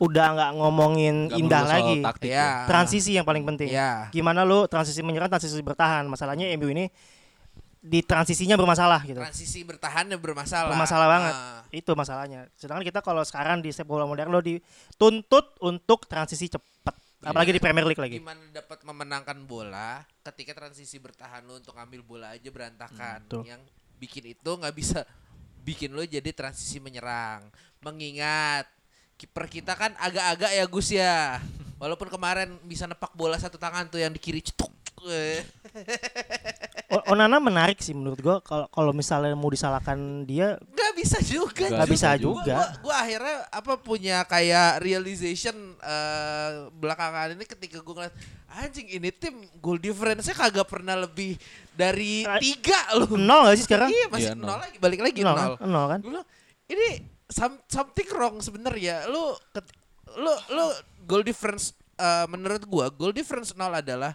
[0.00, 1.96] udah nggak ngomongin Nggak indah lagi.
[2.00, 2.40] taktik Iya.
[2.40, 2.66] ya.
[2.66, 3.70] Transisi yang paling penting.
[3.70, 4.08] Iya.
[4.08, 6.08] Gimana lu transisi menyerang, transisi bertahan.
[6.08, 6.88] Masalahnya MU ini
[7.82, 9.18] di transisinya bermasalah gitu.
[9.18, 11.34] transisi bertahannya bermasalah Bermasalah banget.
[11.36, 11.60] Ah.
[11.68, 12.48] Itu masalahnya.
[12.56, 16.71] Sedangkan kita kalau sekarang di sepak bola modern lo dituntut untuk transisi cepat.
[17.22, 18.18] Apalagi di Premier League lagi.
[18.18, 23.22] gimana dapat memenangkan bola ketika transisi bertahan lu untuk ambil bola aja berantakan.
[23.22, 23.46] Betul.
[23.46, 23.62] yang
[24.02, 25.06] bikin itu nggak bisa
[25.62, 27.46] bikin lo jadi transisi menyerang.
[27.78, 28.66] Mengingat
[29.14, 31.38] kiper kita kan agak-agak ya Gus ya.
[31.78, 34.71] Walaupun kemarin bisa nepak bola satu tangan tuh yang di kiri cetuk
[37.08, 41.88] Onana menarik sih menurut gua kalau kalau misalnya mau disalahkan dia nggak bisa juga Nggak
[41.88, 42.28] bisa juga.
[42.28, 42.52] Gua, juga.
[42.52, 48.14] gua, gua akhirnya apa punya kayak realization eh, belakangan ini ketika gue ngeliat
[48.52, 51.40] anjing ini tim goal difference-nya kagak pernah lebih
[51.72, 53.16] dari tiga loh.
[53.16, 53.88] Nol gak sih sekarang?
[53.88, 54.46] Iya masih Iya, nol.
[54.46, 54.58] nol.
[54.60, 55.40] lagi balik lagi Nol nol.
[55.56, 55.64] kan?
[55.64, 55.98] Nol kan?
[55.98, 56.28] Gue bilang
[56.68, 56.88] ini
[57.26, 59.08] some- something wrong sebenarnya.
[59.08, 59.72] Lu ket-
[60.12, 60.64] lu lu
[61.02, 64.12] goal difference eh, menurut gua goal difference nol adalah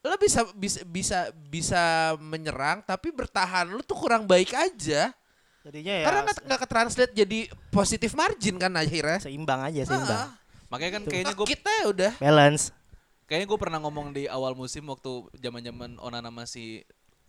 [0.00, 1.18] lo bisa bisa bisa
[1.52, 1.82] bisa
[2.16, 5.12] menyerang tapi bertahan lu tuh kurang baik aja.
[5.60, 9.20] Jadinya ya Karena nggak nggak ketranslate jadi positif margin kan akhirnya.
[9.20, 10.20] seimbang aja seimbang.
[10.24, 10.32] Ah,
[10.72, 11.10] Makanya kan Tuh.
[11.12, 12.12] kayaknya gue kita ya udah.
[12.16, 12.72] Balance.
[13.28, 16.82] kayaknya gue pernah ngomong di awal musim waktu zaman-zaman Onana masih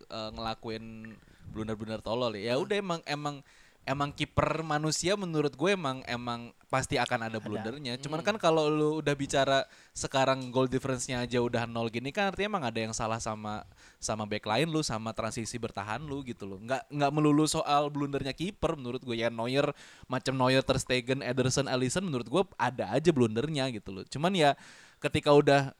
[0.07, 1.13] eh, ngelakuin
[1.51, 2.53] blunder-blunder tolol ya.
[2.53, 3.35] Ya udah emang emang
[3.81, 7.97] emang kiper manusia menurut gue emang emang pasti akan ada blundernya.
[7.97, 12.57] Cuman kan kalau lu udah bicara sekarang goal difference-nya aja udah nol gini kan artinya
[12.57, 13.65] emang ada yang salah sama
[13.97, 16.61] sama back line lu sama transisi bertahan lu gitu loh.
[16.61, 19.73] Nggak nggak melulu soal blundernya kiper menurut gue ya Neuer
[20.05, 24.05] macam Neuer, Ter Stegen, Ederson, Alisson menurut gue ada aja blundernya gitu loh.
[24.05, 24.53] Cuman ya
[25.01, 25.73] ketika udah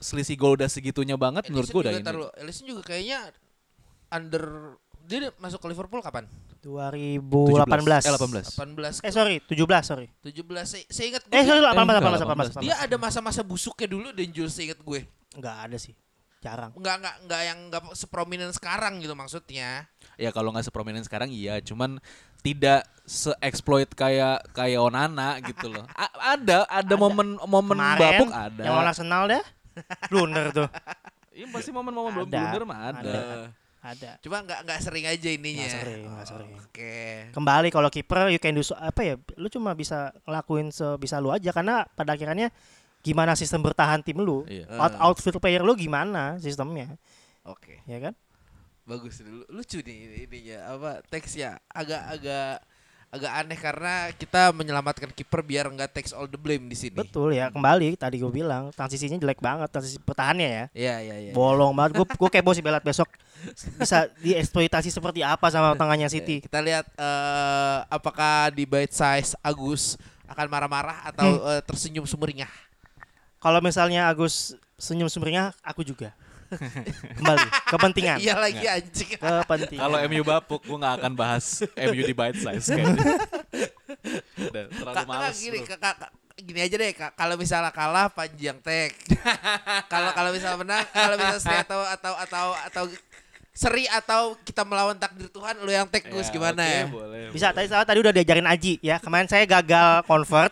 [0.00, 2.40] selisih gol udah segitunya banget menurut Ellison gue udah ini.
[2.40, 3.30] Ellison juga kayaknya
[4.08, 6.24] under dia masuk ke Liverpool kapan?
[6.64, 8.08] 2018.
[8.08, 8.56] Eh, 18.
[8.56, 10.06] 18 Eh sorry, 17 sorry.
[10.24, 12.64] 17 saya, saya ingat gue Eh sorry 18 enggak, 18 18.
[12.64, 15.00] dia ada masa-masa busuknya dulu dan Jules saya ingat gue.
[15.36, 15.92] Enggak ada sih.
[16.40, 16.72] Jarang.
[16.76, 19.88] Enggak enggak enggak yang enggak seprominent sekarang gitu maksudnya.
[20.16, 22.00] Ya kalau nggak seprominent sekarang iya, cuman
[22.40, 25.84] tidak se-exploit kayak kayak Onana gitu loh.
[25.96, 28.62] A- ada ada momen momen Kemarin babuk ada.
[28.64, 29.44] Yang Arsenal dah.
[30.12, 30.68] Blunder tuh.
[31.34, 33.00] Iya pasti momen-momen belum Ada, blunder mah ada.
[33.02, 33.18] ada.
[33.84, 34.16] Ada.
[34.24, 35.60] Cuma enggak enggak sering aja ininya.
[35.60, 36.50] Nggak sering, nggak sering.
[36.56, 36.96] Oke.
[37.36, 39.14] Kembali kalau kiper you can do so- apa ya?
[39.36, 42.48] Lu cuma bisa ngelakuin sebisa lu aja karena pada akhirnya
[43.04, 44.48] gimana sistem bertahan tim lu?
[44.48, 44.64] Iya.
[44.72, 46.96] Out outfield player lu gimana sistemnya?
[47.44, 47.84] Oke.
[47.84, 48.16] Ya kan?
[48.84, 52.64] Bagus Lu- lucu nih ini- ininya apa teksnya agak-agak
[53.14, 56.98] agak aneh karena kita menyelamatkan kiper biar enggak takes all the blame di sini.
[56.98, 60.64] Betul ya, kembali tadi gue bilang transisinya jelek banget transisi pertahanannya ya.
[60.74, 61.32] Iya iya iya.
[61.32, 62.02] Bolong banget.
[62.02, 63.06] Gue gue kepo sih belat besok
[63.78, 66.42] bisa dieksploitasi seperti apa sama tengahnya City.
[66.42, 69.94] Kita lihat eh, apakah di bite size Agus
[70.26, 71.48] akan marah-marah atau Hmm.
[71.54, 72.50] eh, tersenyum sumringah.
[73.38, 76.10] Kalau misalnya Agus senyum sumringah, aku juga.
[77.18, 78.16] Kembali kepentingan.
[78.20, 79.10] Iya lagi anjing.
[79.18, 79.82] Kepentingan.
[79.82, 83.04] Kalau MU bapuk, gue nggak akan bahas MU di bite size kayaknya.
[84.38, 85.36] Udah, terlalu Kak, males.
[85.40, 85.68] gini, bro.
[85.68, 87.12] Kak, Kak, Kak, gini aja deh, Kak.
[87.14, 88.90] Kalau misalnya kalah panjang tek.
[89.92, 92.84] Kalau kalau misalnya menang, kalau misalnya stay atau atau atau atau
[93.54, 96.84] seri atau kita melawan takdir Tuhan, lu yang tek Gus Ya, gimana oke, ya?
[96.90, 97.22] Boleh.
[97.30, 98.98] Bisa tadi salah tadi udah diajarin Aji ya.
[98.98, 100.50] Kemarin saya gagal convert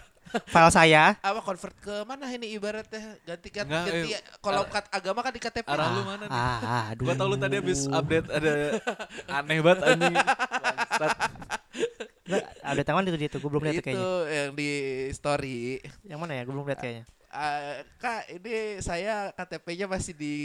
[0.48, 1.16] file saya.
[1.20, 5.32] Apa convert ke mana ini ibaratnya ganti ganti, Enggak, ganti eh, kalau kat agama kan
[5.32, 5.66] di KTP.
[5.68, 6.32] Arah lu mana nih?
[6.32, 7.04] Ah, aduh.
[7.08, 8.54] Gua tau lu tadi habis update ada
[9.28, 10.16] aneh banget anjing.
[12.62, 14.30] Ada tangan itu dia tuh, gue belum lihat tuh itu kayaknya.
[14.30, 14.70] yang di
[15.12, 15.82] story.
[16.06, 16.42] Yang mana ya?
[16.46, 17.04] Gue belum lihat kayaknya.
[17.32, 20.36] Eh, kak, ini saya KTP-nya masih di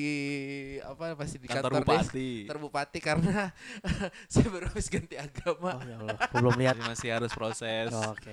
[0.80, 2.16] apa masih di Kantor kantor, bupati.
[2.16, 3.52] deh, kantor bupati karena
[4.32, 5.76] saya baru habis ganti agama.
[5.76, 6.80] Oh ya Allah, belum lihat.
[6.80, 7.92] Masih harus proses.
[7.92, 8.32] Oh, Oke.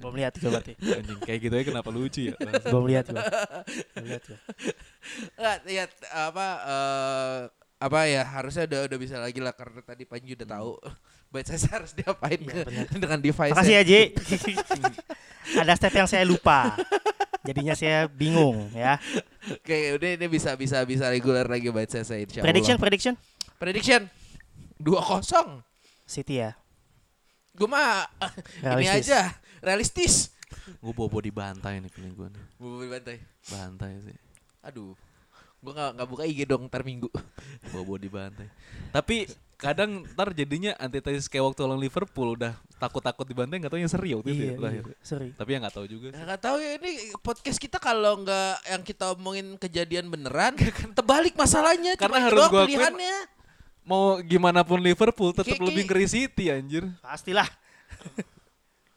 [0.00, 0.72] Belum lihat gue berarti.
[0.80, 2.34] Anjing kayak gitu ya kenapa lucu ya?
[2.72, 3.20] Belum lihat gue.
[3.92, 4.38] Belum lihat gue.
[5.36, 5.84] Enggak, ya
[6.14, 7.38] apa eh,
[7.84, 10.72] apa ya harusnya udah udah bisa lagi lah karena tadi Panji udah tahu
[11.36, 12.86] baik saya harus diapain Iya, benar.
[12.96, 14.00] dengan device Makasih ya, Ji.
[15.52, 16.80] Ada step yang saya lupa.
[17.40, 19.00] Jadinya saya bingung ya.
[19.48, 22.84] Oke, udah ini bisa bisa bisa reguler lagi baca saya saya insya Prediction, Allah.
[22.84, 23.14] prediction.
[23.56, 24.02] Prediction
[24.76, 25.64] 2-0.
[26.04, 26.52] City ya.
[27.52, 28.08] Gue mah
[28.60, 29.08] ini Realistis.
[29.08, 29.20] aja
[29.60, 30.14] realistis.
[30.80, 32.44] gue bobo dibantai nih feeling gue nih.
[32.56, 33.16] Bu bantai.
[33.48, 34.16] Bantai sih.
[34.60, 34.92] Aduh.
[35.60, 37.08] Gue gak, nggak buka IG dong ntar minggu.
[37.72, 38.48] Bobo dibantai.
[38.90, 39.28] Tapi
[39.60, 44.16] kadang ntar jadinya antitesis kayak waktu lawan Liverpool udah takut-takut dibantai nggak tahu yang seri
[44.16, 44.84] waktu itu ya Iya, terakhir.
[44.88, 44.96] iya.
[45.04, 45.28] Sorry.
[45.36, 46.06] Tapi ya nggak tahu juga.
[46.08, 46.16] sih.
[46.16, 50.56] Nah, Gak tahu ya ini podcast kita kalau nggak yang kita omongin kejadian beneran,
[50.96, 51.92] terbalik masalahnya.
[51.94, 53.16] Karena harus gua pilihannya.
[53.80, 56.88] Mau gimana pun Liverpool tetap Kayak- lebih ngeri City anjir.
[57.00, 57.48] Pastilah.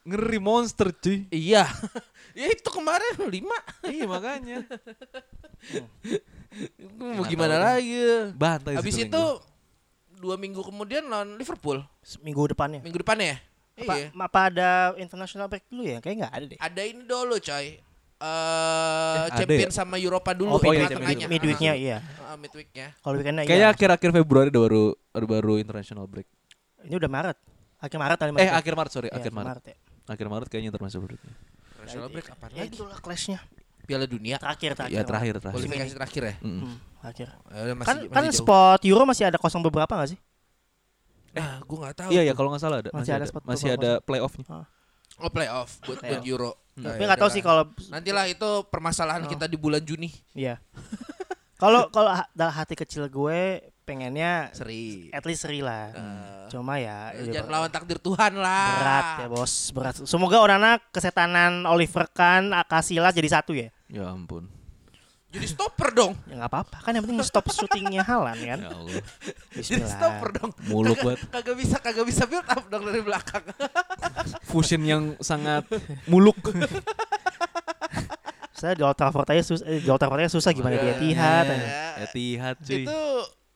[0.03, 1.27] Ngeri monster cuy.
[1.31, 1.63] Iya.
[2.39, 3.55] ya itu kemarin lima.
[3.87, 4.67] iya makanya.
[6.99, 7.63] Mau Nggak gimana kan.
[7.79, 7.95] lagi?
[8.35, 9.23] Bantai Habis itu.
[10.23, 11.83] Dua minggu kemudian lawan Liverpool.
[12.23, 12.79] Minggu depannya.
[12.79, 13.37] Minggu depannya ya?
[13.73, 14.07] Apa, Iya.
[14.13, 15.97] apa ada international break dulu ya?
[15.99, 16.57] Kayak nggak ada deh.
[16.57, 17.67] Ada ini dulu coy.
[18.23, 19.75] Eh ada champion ya?
[19.75, 21.25] sama Europa dulu Oh, iya, tengah-tengahnya.
[21.27, 21.97] mid, midweeknya iya.
[22.23, 22.95] Ah, midweeknya.
[22.95, 23.75] Kalau weekendnya Kayaknya iya.
[23.75, 26.27] akhir-akhir Februari udah baru baru, baru international break.
[26.87, 27.37] Ini udah Maret.
[27.83, 29.63] Akhir Maret tadi Eh akhir Maret sorry, Iya, akhir Maret.
[29.67, 29.75] ya.
[30.07, 31.19] Akhir Maret kayaknya international break.
[31.19, 32.71] International break apa Ya lagi?
[32.71, 33.39] itulah clashnya.
[33.83, 34.39] Piala Dunia.
[34.39, 34.95] Terakhir, terakhir.
[34.95, 35.59] Ya terakhir terakhir.
[35.59, 36.35] Kualifikasi terakhir ya?
[36.39, 36.59] Mm.
[36.63, 37.27] Hmm, akhir.
[37.29, 38.37] Ya udah, masih, kan masih kan jauh.
[38.39, 40.19] spot Euro masih ada kosong beberapa gak sih?
[41.33, 42.09] Nah, gue nggak tahu.
[42.09, 44.45] Iya ya kalau nggak salah ada Masih masih, ada ada spot masih ada playoffnya.
[45.15, 46.21] Oh playoff buat, buat.
[46.23, 46.51] Euro.
[46.73, 46.83] Hmm.
[46.83, 47.47] Nah, Tapi ya nggak tahu udah sih lah.
[47.47, 49.29] kalau Nantilah itu permasalahan Oh.
[49.29, 50.09] kita di bulan Juni.
[50.33, 50.57] Iya.
[51.53, 53.39] Kalau kalau dalam hati kecil gue
[53.81, 55.07] pengennya Seri.
[55.15, 55.95] at least seri lah.
[55.95, 58.67] Eh, Cuma ya ya Jangan melawan takdir Tuhan lah.
[58.75, 59.95] berat ya bos, berat.
[60.03, 60.59] Semoga orang
[60.91, 63.71] kesetanan Oliver Kahn, Akasila jadi satu ya.
[63.87, 64.51] Ya ampun.
[65.33, 66.13] Jadi stopper dong.
[66.29, 68.59] Ya nggak apa-apa kan yang penting stop syutingnya Halan kan.
[68.61, 69.01] Ya Allah.
[69.49, 69.89] Jadi Bismillah.
[69.89, 70.51] stopper dong.
[70.63, 71.19] Muluk Kagak- banget.
[71.33, 73.43] Kagak bisa kagak bisa build up dong dari belakang.
[74.53, 75.65] Fusion yang sangat
[76.05, 76.37] muluk.
[78.53, 81.45] Saya di Trafford aja susah, eh, di Trafford aja susah gimana dia Etihad.
[81.49, 81.57] aja.
[81.57, 82.85] Ya, Etihad cuy.
[82.85, 82.99] itu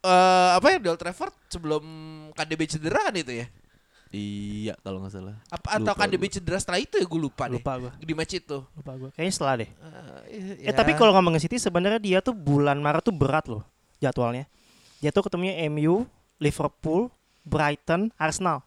[0.03, 1.83] eh, apa ya di Old Trafford sebelum
[2.33, 3.47] KDB cedera kan itu ya?
[4.17, 5.35] Iya kalau nggak salah.
[5.53, 7.61] Apa atau Lupa KDB cedera setelah itu ya gue lupa, deh.
[7.61, 7.91] Lupa gua.
[8.01, 8.57] Di match itu.
[8.73, 9.09] Lupa gua.
[9.13, 9.69] Kayaknya setelah deh.
[10.33, 13.61] Eh, Eh tapi kalau ngomongin City sebenarnya dia tuh bulan Maret tuh berat loh
[14.01, 14.49] jadwalnya.
[14.97, 16.09] Dia tuh ketemunya MU,
[16.41, 17.13] Liverpool,
[17.45, 18.65] Brighton, Arsenal.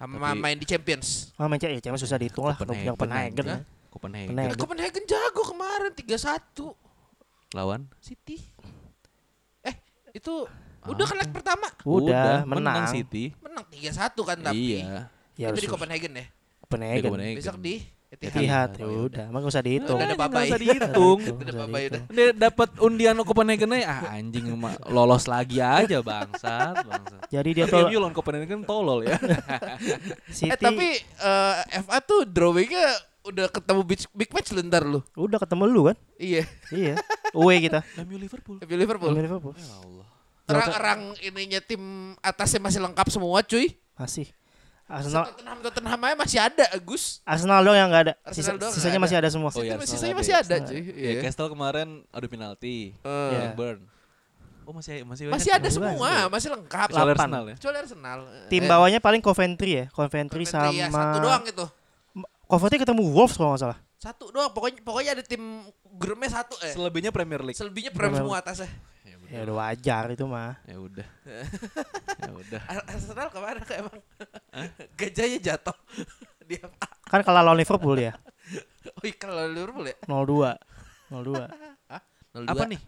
[0.00, 1.28] sama Tapi- main di Champions.
[1.36, 2.96] Oh, main ya cuma susah dihitung lah Copenhagen.
[2.96, 3.44] Copenhagen.
[3.44, 3.60] Hah?
[3.92, 4.28] Copenhagen.
[4.32, 4.56] Copenhagen.
[4.56, 6.72] Eh, Copenhagen jago kemarin 3-1
[7.52, 7.84] Lawan.
[8.00, 8.40] City.
[9.60, 9.76] Eh,
[10.16, 10.48] itu
[10.82, 12.88] udah kan leg pertama Udah, menang.
[12.88, 13.36] City.
[13.38, 14.80] menang 3-1 kan tapi.
[14.80, 15.12] Iya.
[15.36, 16.24] Ya itu di Copenhagen ya.
[16.60, 17.08] Copenhagen.
[17.08, 17.36] Copenhagen.
[17.36, 17.74] Besok di
[18.10, 18.34] Etihad.
[18.34, 19.94] Etihad Oh, ya udah, emang gak usah dihitung.
[19.94, 20.48] Udah ada Nggak babai.
[20.50, 21.18] usah dihitung.
[21.22, 22.04] Udah usah babai dihitung.
[22.10, 27.20] Dia dapat undian Copenhagen aja ah anjing mah lolos lagi aja bangsat bangsat.
[27.30, 29.14] Jadi dia Tapi tuh MU lawan Copenhagen tolol ya.
[30.36, 31.54] City Eh tapi eh,
[31.86, 32.90] FA tuh drawingnya
[33.20, 35.04] udah ketemu big, big match lu ntar lu.
[35.14, 35.96] udah ketemu lu kan?
[36.18, 36.42] Iya.
[36.74, 36.94] Iya.
[37.30, 37.86] Away kita.
[38.02, 38.58] MU Liverpool.
[38.58, 39.14] Tapi Liverpool.
[39.14, 39.54] Sama Liverpool.
[39.54, 40.06] Ya Allah.
[40.52, 41.82] Orang-orang ininya tim
[42.18, 43.76] atasnya masih lengkap semua cuy.
[43.94, 44.26] Masih.
[44.90, 47.22] Arsenal Tottenham Tottenham aja masih ada Agus.
[47.22, 48.14] Arsenal doang yang nggak ada.
[48.34, 49.50] Sisa, doang sisanya nggak masih ada semua.
[49.54, 50.40] Oh, iya, sisanya ada masih ya.
[50.42, 50.80] ada cuy.
[50.82, 51.20] Ya, Iya.
[51.22, 52.98] Castle kemarin adu penalti.
[52.98, 53.30] Eh.
[53.30, 53.80] Blackburn.
[54.66, 56.26] Oh masih masih Masih ada semua, ada.
[56.26, 56.88] masih lengkap.
[56.90, 57.14] Delapan.
[57.14, 57.54] Arsenal ya.
[57.58, 58.18] Kecuali Arsenal.
[58.46, 59.84] Tim Eh, bawahnya paling Coventry ya.
[59.90, 61.66] Coventry, Coventry ya, sama satu doang itu.
[62.50, 63.78] Coventry ketemu Wolves kalau nggak salah.
[63.94, 64.50] Satu doang.
[64.50, 65.42] Pokoknya pokoknya ada tim
[65.94, 66.74] grupnya satu eh.
[66.74, 67.54] Selebihnya Premier League.
[67.54, 68.66] Selebihnya prem Premier semua atasnya.
[69.30, 70.58] Ya udah wajar itu mah.
[70.66, 71.06] Ya udah.
[72.26, 72.60] ya udah.
[72.66, 73.98] Ar- Arsenal ke mana kok emang?
[74.98, 75.76] Gajahnya jatuh.
[76.50, 76.66] Dia
[77.06, 78.18] Kan kalah lawan Liverpool ya.
[78.98, 79.94] Oh iya kalau Liverpool ya?
[80.02, 80.50] 0-2.
[81.14, 81.46] 0-2.
[82.50, 82.80] Apa nih?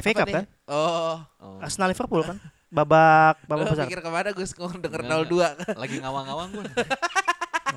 [0.00, 0.44] FA Cup kan?
[0.64, 1.20] Oh.
[1.36, 1.60] Oh.
[1.60, 2.40] Arsenal Liverpool kan?
[2.72, 3.84] Babak babak Lo besar.
[3.84, 5.28] pikir ke mana Gus ngomong denger Enggak,
[5.68, 6.64] 02 Lagi ngawang-ngawang gue.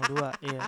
[0.08, 0.23] 0-2.
[0.39, 0.62] Iya.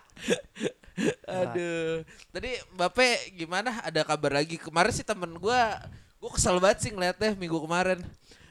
[1.32, 2.04] Aduh.
[2.36, 3.08] Tadi Mbappe
[3.40, 3.80] gimana?
[3.88, 4.60] Ada kabar lagi?
[4.60, 5.80] Kemarin sih temen gua
[6.18, 8.00] gua kesel banget sih ngeliatnya minggu kemarin.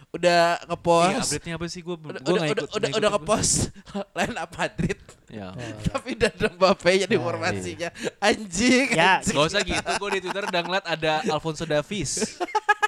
[0.07, 1.29] Udah Iya, ngepost.
[1.29, 1.93] update-nya apa sih gue?
[1.93, 2.97] udah Gue udah udah ikut.
[2.97, 3.55] udah, ngepost
[4.17, 4.99] line up Madrid.
[5.29, 5.53] Ya.
[5.87, 7.89] Tapi udah ada Mbappe nya di formasinya.
[8.17, 8.87] Anjing.
[8.91, 9.35] Ya, anjing.
[9.35, 12.39] Gak usah gitu, gue di Twitter udah ngeliat ada Alfonso Davies.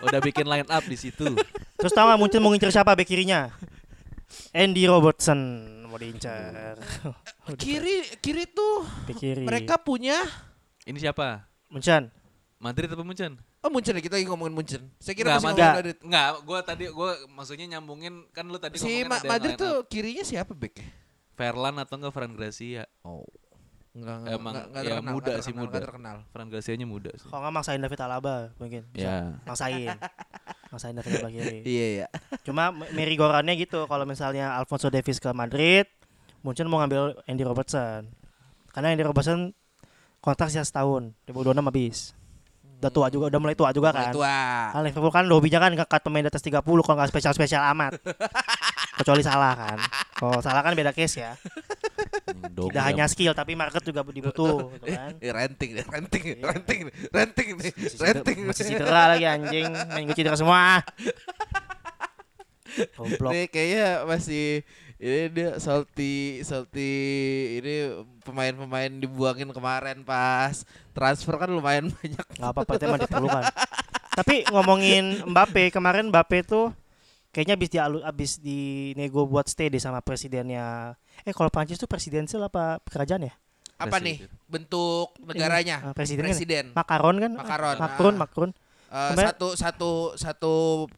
[0.00, 1.26] Udah bikin line up di situ.
[1.76, 3.52] Terus tahu muncul mau ngincer siapa bek kirinya?
[4.50, 5.36] Andy Robertson
[5.84, 6.80] mau diincar.
[7.60, 9.44] Kiri kiri tuh Bek kiri.
[9.44, 10.20] mereka punya
[10.84, 11.44] Ini siapa?
[11.68, 12.08] Muncan.
[12.56, 13.36] Madrid apa Munchen?
[13.58, 14.82] Oh Munchen ya, kita lagi ngomongin Munchen.
[14.96, 15.58] Saya kira Nggak, masih Madrid.
[15.58, 15.98] ngomongin Madrid.
[16.00, 19.74] Enggak, gue tadi gue maksudnya nyambungin kan lu tadi Si ngomongin Ma- ada Madrid tuh
[19.76, 19.86] up.
[19.86, 20.74] kirinya siapa Bek?
[21.34, 22.86] Ferlan atau enggak Fran Gracia?
[23.02, 23.26] Oh.
[23.90, 25.66] Enggak, Emang enggak, enggak ya terkenal, muda enggak sih muda.
[25.66, 26.16] enggak terkenal.
[26.28, 27.26] Fran Gracia-nya muda sih.
[27.26, 28.82] Kalau nggak maksain David Alaba mungkin.
[28.88, 29.02] Bisa.
[29.02, 29.18] Ya.
[29.42, 29.88] Maksain.
[30.68, 31.58] Maksain David Alaba kiri.
[31.64, 32.06] Iya iya.
[32.42, 35.90] Cuma merry-go-roundnya gitu kalau misalnya Alfonso Davies ke Madrid,
[36.40, 38.06] Munchen mau ngambil Andy Robertson.
[38.70, 39.50] Karena Andy Robertson
[40.18, 41.98] kontrak sisa setahun, 2026 habis.
[42.78, 44.14] Udah tua juga, udah mulai tua juga kan.
[44.14, 44.38] Tua.
[44.70, 47.98] Kan Liverpool kan hobinya kan ngekat pemain di atas 30 kalau nggak spesial-spesial amat.
[49.02, 49.78] Kecuali salah kan.
[50.14, 51.34] Kalau salah kan beda case ya.
[52.54, 55.10] Dong, Tidak hanya skill tapi market juga dibutuh gitu kan.
[55.18, 58.36] Eh, renting renting, renting, renting nih, Masih renting.
[58.38, 59.66] cedera, masih cedera lagi anjing.
[59.90, 60.78] Main gue cedera semua.
[62.94, 63.32] Goblok.
[63.34, 64.62] Nih kayaknya masih
[64.98, 66.90] ini dia salty salty
[67.62, 67.74] ini
[68.22, 72.26] pemain-pemain dibuangin kemarin pas transfer kan lumayan banyak.
[72.34, 73.44] Gak apa-apa itu emang diperlukan.
[74.18, 76.74] Tapi ngomongin Mbappe kemarin Mbappe tuh
[77.30, 78.58] kayaknya habis di habis di
[78.98, 80.98] nego buat stay deh sama presidennya.
[81.22, 83.34] Eh kalau Prancis tuh presidensial apa kerajaan ya?
[83.78, 84.06] Apa Presiden.
[84.10, 84.16] nih
[84.50, 85.76] bentuk negaranya?
[85.86, 86.74] Ah, presidennya Presiden.
[86.74, 87.32] Macron kan?
[87.38, 88.20] Macron, Macron, ah.
[88.26, 88.50] Macron.
[88.88, 90.54] Eh, Kemarin- satu satu satu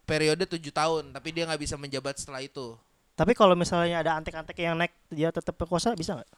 [0.08, 2.80] periode tujuh tahun, tapi dia nggak bisa menjabat setelah itu.
[3.20, 6.30] Tapi kalau misalnya ada antek-antek yang naik dia tetap berkuasa bisa nggak?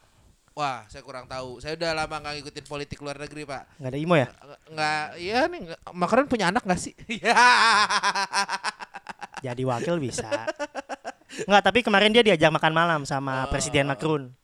[0.51, 1.63] Wah, saya kurang tahu.
[1.63, 3.79] Saya udah lama nggak ngikutin politik luar negeri, Pak.
[3.79, 4.27] Nggak ada imo ya?
[4.67, 5.59] Nggak- iya nih.
[5.95, 6.91] Macron punya anak nggak sih?
[7.07, 7.31] Iya.
[9.47, 10.27] Jadi wakil bisa.
[11.47, 14.35] Nggak, tapi kemarin dia diajak makan malam sama Presiden Macron.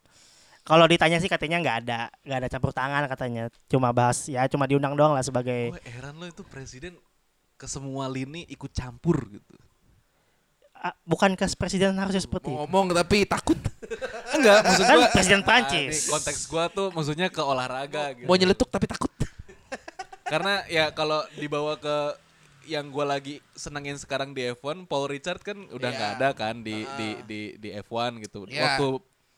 [0.64, 3.52] Kalau ditanya sih katanya nggak ada, nggak ada campur tangan katanya.
[3.68, 6.96] Cuma bahas ya cuma diundang doang lah sebagai Gue heran lo itu presiden
[7.60, 9.49] ke semua lini ikut campur gitu.
[10.80, 12.60] Ah, bukan ke presiden harusnya seperti Mau itu.
[12.64, 13.60] ngomong tapi takut.
[14.32, 15.96] Enggak, maksud Kan gua presiden Ah, Prancis.
[15.98, 18.24] nih, konteks gua tuh maksudnya ke olahraga gitu.
[18.24, 19.12] Mau nyeletuk tapi takut.
[20.26, 22.16] Karena ya kalau dibawa ke
[22.66, 25.98] yang gua lagi senengin sekarang di F1, Paul Richard kan udah Iya.
[25.98, 26.96] nggak ada kan di Ah.
[26.96, 28.46] di di di F1 gitu.
[28.46, 28.78] Iya.
[28.78, 28.88] Waktu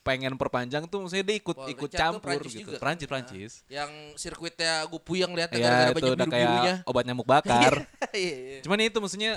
[0.01, 2.59] pengen perpanjang tuh maksudnya dia ikut Paul ikut Richard campur Prancis gitu.
[2.59, 2.81] juga kan?
[2.83, 3.51] Prancis Prancis.
[3.67, 6.75] Yang sirkuitnya gue puyeng lihatnya Ya gara-gara itu baju udah biru-birunya.
[6.77, 7.73] kayak obat nyamuk bakar.
[8.13, 8.59] Iya, iya.
[8.61, 9.31] Cuman itu maksudnya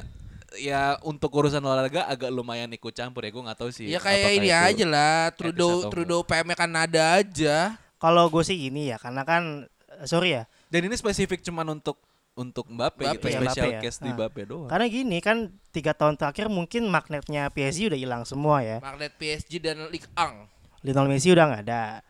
[0.57, 3.87] ya untuk urusan olahraga agak lumayan ikut campur ya gue nggak tahu sih.
[3.87, 7.75] Ya kayak ini itu- aja lah, Trudeau Trudeau PM Kanada aja.
[7.97, 11.97] Kalau gue sih gini ya, karena kan eh, sorry ya, Dan ini spesifik cuman untuk
[12.35, 13.81] untuk Mbappe, Mbappe, gitu, ya, special Mbappe ya.
[13.81, 14.15] case di Ah.
[14.17, 14.67] Mbappe doang.
[14.67, 15.37] karena gini kan
[15.71, 18.83] tiga tahun terakhir mungkin magnetnya PSG udah hilang semua ya.
[18.83, 20.51] Magnet PSG dan Ligue 1.
[20.83, 22.03] Lionel Messi udah nggak ada,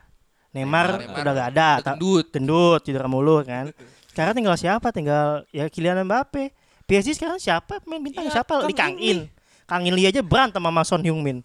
[0.51, 2.26] Neymar, Neymar udah nggak ada, gendut.
[2.30, 3.68] gendut, cedera mulu kan.
[4.11, 4.88] Sekarang tinggal siapa?
[4.90, 6.51] Tinggal ya Kylian Mbappe.
[6.85, 8.61] PSG sekarang siapa pemain bintang Iya, siapa?
[8.61, 9.18] Kang Di Kang In.
[9.64, 11.41] Kang In Lee aja berantem sama Son Heung-min.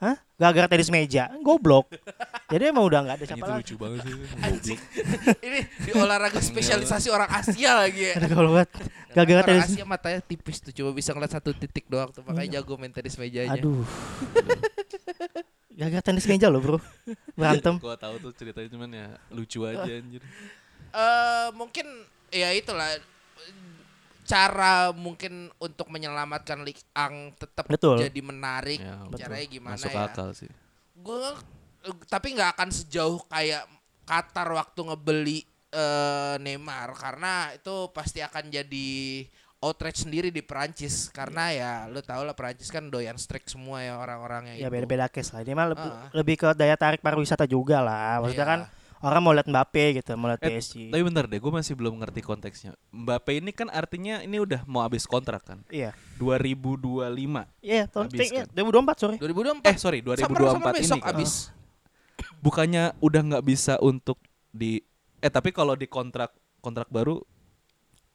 [0.00, 0.16] Hah?
[0.40, 1.92] Gara-gara tenis meja, goblok.
[2.48, 3.60] Jadi emang udah nggak ada siapa itu lagi.
[3.60, 4.14] lucu banget sih.
[4.40, 4.78] Anjing.
[5.46, 8.14] ini di olahraga spesialisasi orang Asia lagi ya.
[8.16, 8.70] Ada kalau banget.
[9.12, 9.68] Gara-gara orang tenis.
[9.76, 13.20] Asia matanya tipis tuh cuma bisa ngeliat satu titik doang tuh makanya jago main tenis
[13.20, 13.60] mejanya.
[13.60, 13.84] Aduh.
[15.76, 16.78] Gara-gara tenis meja loh, Bro.
[17.36, 17.76] Berantem.
[17.76, 19.06] Gua tahu tuh ceritanya cuman ya
[19.36, 20.24] lucu aja anjir.
[20.96, 21.84] Eh mungkin
[22.32, 22.88] ya itulah
[24.30, 27.98] cara mungkin untuk menyelamatkan Ligue 1 tetap Betul.
[28.00, 28.78] jadi menarik.
[28.78, 30.06] Ya, Caranya gimana Masuk ya?
[30.06, 30.50] akal sih.
[30.94, 31.18] Gue
[32.06, 33.66] tapi nggak akan sejauh kayak
[34.04, 35.38] Qatar waktu ngebeli
[35.70, 38.88] eh, Neymar karena itu pasti akan jadi
[39.60, 43.96] outrage sendiri di Perancis karena ya lu tau lah Perancis kan doyan strict semua ya
[43.96, 44.72] orang-orangnya Ya itu.
[44.72, 45.40] beda-beda case lah.
[45.40, 46.08] Ini mah lebih, Ah.
[46.12, 48.18] lebih ke daya tarik pariwisata juga lah.
[48.20, 48.52] Maksudnya Iya.
[48.56, 48.60] kan
[49.00, 50.92] orang mau lihat Mbappe gitu, mau lihat Eh, PSG.
[50.92, 52.76] Tapi bentar deh, gue masih belum ngerti konteksnya.
[52.88, 55.64] Mbappe ini kan artinya ini udah mau habis kontrak kan?
[55.68, 55.96] Iya.
[56.16, 57.48] 2025.
[57.60, 58.54] Iya, tahun Habis iya, kan?
[58.54, 59.16] 2024 sorry.
[59.16, 60.80] 2024 Eh sorry, Summer- 2024 summer ini.
[60.80, 61.10] besok kan?
[61.10, 61.32] abis.
[62.38, 64.20] Bukannya udah nggak bisa untuk
[64.50, 64.80] di
[65.20, 67.20] eh tapi kalau di kontrak kontrak baru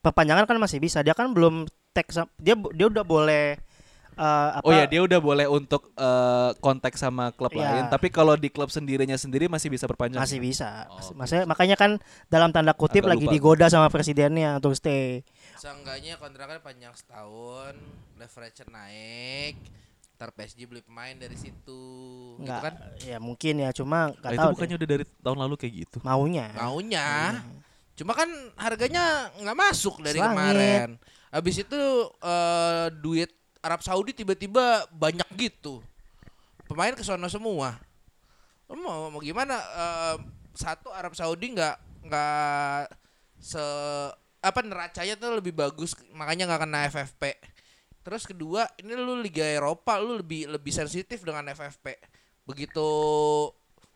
[0.01, 1.01] Perpanjangan kan masih bisa.
[1.01, 2.05] Dia kan belum tag
[2.37, 3.57] dia dia udah boleh
[4.15, 7.61] eh, apa Oh ya dia udah boleh untuk eh, kontak sama klub Iya.
[7.61, 10.17] lain, tapi kalau di klub sendirinya sendiri masih bisa perpanjang.
[10.17, 10.87] masih bisa.
[10.87, 11.13] Oh, oke.
[11.15, 11.91] Maksudnya makanya kan
[12.25, 13.33] dalam tanda kutip Agak lagi lupa.
[13.33, 15.21] digoda sama presidennya untuk stay.
[15.55, 17.75] Seenggaknya kontraknya panjang setahun,
[18.13, 19.55] leverage naik,
[20.13, 21.81] ntar PSG beli pemain dari situ,
[22.33, 22.73] gitu Enggak, kan?
[22.99, 24.79] ya mungkin ya cuma Nah, nggak itu bukannya deh.
[24.79, 25.97] udah dari tahun lalu kayak gitu.
[26.01, 26.47] maunya.
[26.53, 27.07] Maunya,
[27.93, 29.03] cuma kan harganya
[29.33, 30.31] nggak masuk dari Selangit.
[30.33, 30.89] kemarin.
[31.29, 31.81] Habis itu
[32.21, 33.31] eh, duit
[33.65, 35.81] Arab Saudi tiba-tiba banyak gitu,
[36.69, 37.81] pemain ke sono semua.
[38.69, 39.57] Mau mau gimana?
[39.57, 40.15] Eh,
[40.53, 42.81] satu Arab Saudi nggak nggak
[43.41, 43.65] se
[44.45, 47.23] apa neracanya tuh lebih bagus, makanya nggak kena FFP.
[48.05, 51.97] Terus kedua, ini lu Liga Eropa lu lebih lebih sensitif dengan FFP.
[52.45, 52.85] Begitu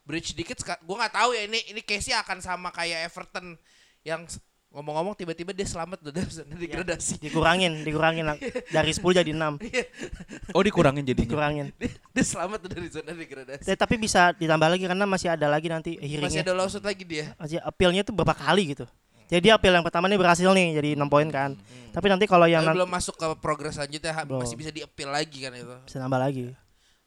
[0.02, 3.54] bridge dikit gua nggak tahu ya ini ini case-nya akan sama kayak Everton
[4.02, 4.26] yang
[4.70, 7.18] ngomong-ngomong tiba-tiba dia selamat tuh dari zona degradasi.
[7.18, 8.26] Dikurangin, dikurangin
[8.76, 10.54] dari 10 jadi 6.
[10.54, 11.26] Oh dikurangin jadinya.
[11.26, 11.66] Dikurangin.
[11.74, 13.66] dia, dia selamat tuh dari zona degradasi.
[13.66, 16.42] Ya, tapi bisa ditambah lagi karena masih ada lagi nanti Masih hearingnya.
[16.46, 17.34] ada lawsuit lagi dia.
[17.34, 18.86] Masih appealnya tuh berapa kali gitu.
[19.30, 21.54] Jadi appeal yang pertama nih berhasil nih jadi 6 poin kan.
[21.90, 24.42] Tapi nanti kalau yang nanti belum masuk ke progres selanjutnya ha- Belum.
[24.42, 25.76] masih bisa di-appeal lagi kan itu.
[25.82, 26.50] bisa nambah lagi.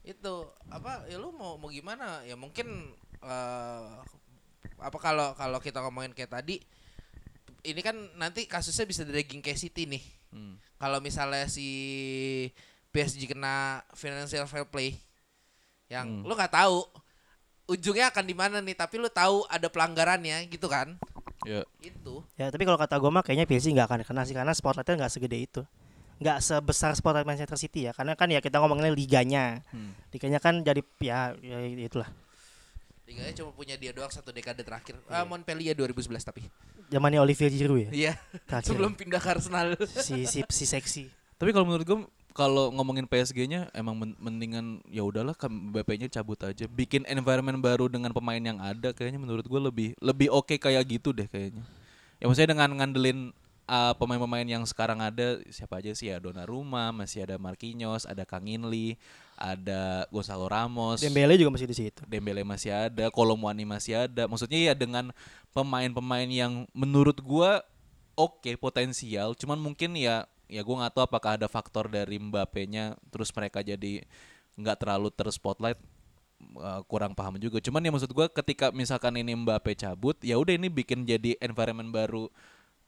[0.04, 2.24] Itu apa ya lu mau mau gimana?
[2.24, 3.92] Ya mungkin eh
[4.80, 6.60] apa kalau kalau kita ngomongin kayak tadi
[7.64, 10.04] ini kan nanti kasusnya bisa dragging kayak City nih.
[10.30, 10.60] Hmm.
[10.76, 11.68] Kalau misalnya si
[12.92, 15.00] PSG kena financial fair play
[15.88, 16.28] yang Hmm.
[16.28, 16.84] lu nggak tahu
[17.64, 21.00] ujungnya akan di mana nih, tapi lu tahu ada pelanggarannya gitu kan.
[21.48, 21.64] Ya.
[21.80, 22.24] Itu.
[22.36, 25.14] Ya tapi kalau kata gue mah kayaknya PSG nggak akan kena sih karena spotlightnya nggak
[25.14, 25.62] segede itu.
[26.20, 29.64] Nggak sebesar spotlight Manchester City ya karena kan ya kita ngomongin liganya.
[29.72, 29.96] Hmm.
[30.12, 32.08] Liganya kan jadi ya, ya itulah.
[33.04, 34.96] Liganya cuma punya dia doang satu dekade terakhir.
[35.12, 36.48] Ah, Montpellier 2011 tapi.
[36.88, 37.90] Zamannya Olivier Giroud ya.
[37.92, 38.14] Iya.
[38.64, 39.76] Sebelum pindah ke Arsenal.
[39.88, 41.12] si si si seksi.
[41.36, 42.00] Tapi kalau menurut gue
[42.34, 46.64] kalau ngomongin PSG-nya emang men- mendingan ya udahlah kan BP-nya cabut aja.
[46.66, 51.12] Bikin environment baru dengan pemain yang ada kayaknya menurut gue lebih lebih oke kayak gitu
[51.12, 51.62] deh kayaknya.
[52.24, 53.36] Ya maksudnya dengan ngandelin
[53.68, 58.48] uh, pemain-pemain yang sekarang ada siapa aja sih ya Donnarumma, masih ada Marquinhos, ada Kang
[58.48, 58.96] In Lee,
[59.38, 61.02] ada Gonzalo Ramos.
[61.02, 62.02] Dembele juga masih di situ.
[62.08, 64.30] Dembele masih ada, Kolomwani masih ada.
[64.30, 65.12] Maksudnya ya dengan
[65.52, 67.62] pemain-pemain yang menurut gua
[68.14, 73.34] oke potensial, cuman mungkin ya ya gua nggak tahu apakah ada faktor dari Mbappe-nya terus
[73.34, 74.06] mereka jadi
[74.54, 75.82] nggak terlalu terspotlight
[76.62, 77.58] uh, kurang paham juga.
[77.58, 81.90] Cuman ya maksud gua ketika misalkan ini Mbappe cabut, ya udah ini bikin jadi environment
[81.90, 82.30] baru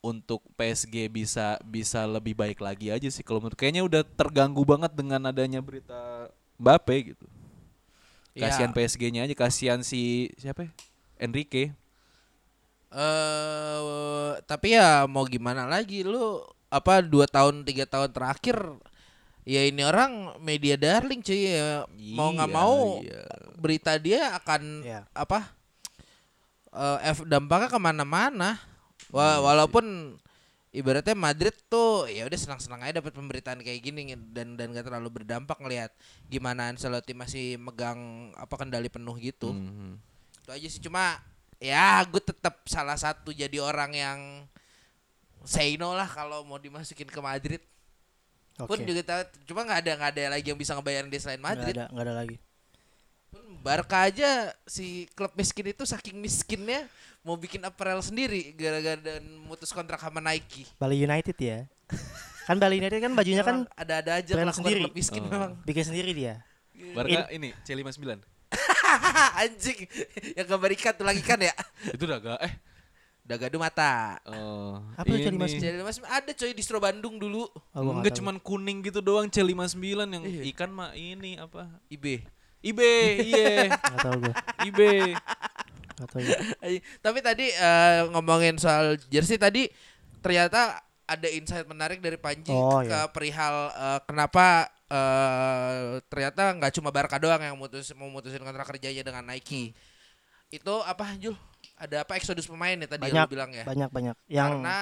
[0.05, 4.93] untuk PSG bisa bisa lebih baik lagi aja sih kalau menurut kayaknya udah terganggu banget
[4.93, 7.25] dengan adanya berita Mbappe gitu.
[8.37, 8.47] Ya.
[8.47, 10.67] Kasihan PSG-nya aja, kasihan si siapa?
[10.67, 10.71] ya?
[11.17, 11.73] Enrique.
[12.95, 16.39] Eh tapi ya mau gimana lagi lu
[16.69, 18.55] apa dua tahun tiga tahun terakhir
[19.43, 21.83] ya ini orang media darling cuy ya.
[22.15, 23.23] mau nggak Iya, mau iya.
[23.55, 25.01] berita dia akan Iya.
[25.11, 25.39] apa
[26.71, 28.59] eh, F dampaknya ke mana-mana
[29.05, 30.17] Iya Wa- walaupun
[30.69, 35.07] ibaratnya Madrid tuh ya udah senang-senang aja dapat pemberitaan kayak gini dan dan gak terlalu
[35.13, 35.91] berdampak ngelihat
[36.25, 37.97] gimana Ancelotti masih megang
[38.33, 39.95] apa kendali penuh gitu Mhm.
[40.41, 41.21] itu aja sih cuma
[41.57, 44.19] ya gue tetap salah satu jadi orang yang
[45.41, 47.63] say no lah kalau mau dimasukin ke Madrid
[48.57, 48.83] pun Oke.
[48.83, 51.73] juga tahu- cuma nggak ada nggak ada lagi yang bisa ngebayarin dia selain Nggak Madrid
[51.73, 52.35] ada, nggak ada lagi.
[53.35, 56.87] Pun Barca aja si klub miskin itu saking miskinnya
[57.19, 61.67] mau bikin apparel sendiri gara-gara dan mutus kontrak sama Nike Bali United ya.
[62.47, 64.81] kan Bali United kan bajunya kan ada-ada aja brand kelakuan sendiri.
[64.81, 65.27] klub miskin Oh.
[65.27, 66.33] memang bikin sendiri dia.
[66.93, 68.21] Barca ini C59.
[69.41, 69.79] anjing
[70.33, 71.51] yang gambar ikan tuh lagi kan ya
[71.89, 72.53] Itu udah agak eh
[73.25, 75.41] udah gaduh mata oh, Apa itu ini.
[75.41, 75.57] C59?
[75.57, 79.81] jadi mas ada coy di Stro Bandung dulu Oh, Enggak cuman kuning gitu doang C59
[80.05, 80.41] yang Iya.
[80.53, 81.65] ikan mah ini apa?
[81.89, 82.21] IB
[82.65, 82.79] IB,
[83.23, 83.69] iya.
[83.69, 84.33] Nggak tahu gue.
[84.65, 84.79] IB.
[85.95, 86.37] Nggak tahu gue.
[86.99, 89.69] Tapi tadi eh, ngomongin soal jersey tadi
[90.19, 93.05] ternyata ada insight menarik dari Panji Oh, ke iya.
[93.05, 99.05] perihal eh, kenapa eh, ternyata nggak cuma Barca doang yang mutus mau mutusin kontrak kerjanya
[99.05, 99.77] dengan Nike.
[100.49, 101.37] Itu apa Jul?
[101.75, 103.63] Ada apa eksodus pemain ya tadi Banyak, lu bilang ya?
[103.67, 104.15] Banyak banyak.
[104.25, 104.77] Yang Karena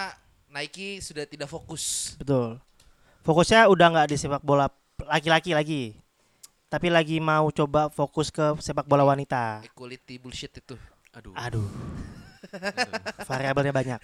[0.53, 2.13] Nike sudah tidak fokus.
[2.15, 2.61] betul.
[3.23, 4.67] Fokusnya udah nggak di sepak bola
[5.03, 5.83] laki-laki lagi.
[6.73, 9.61] Tapi lagi mau coba fokus ke sepak bola wanita.
[9.61, 10.73] Equality bullshit itu.
[11.13, 11.29] Aduh.
[11.37, 11.69] Aduh.
[13.29, 14.01] Variabelnya banyak.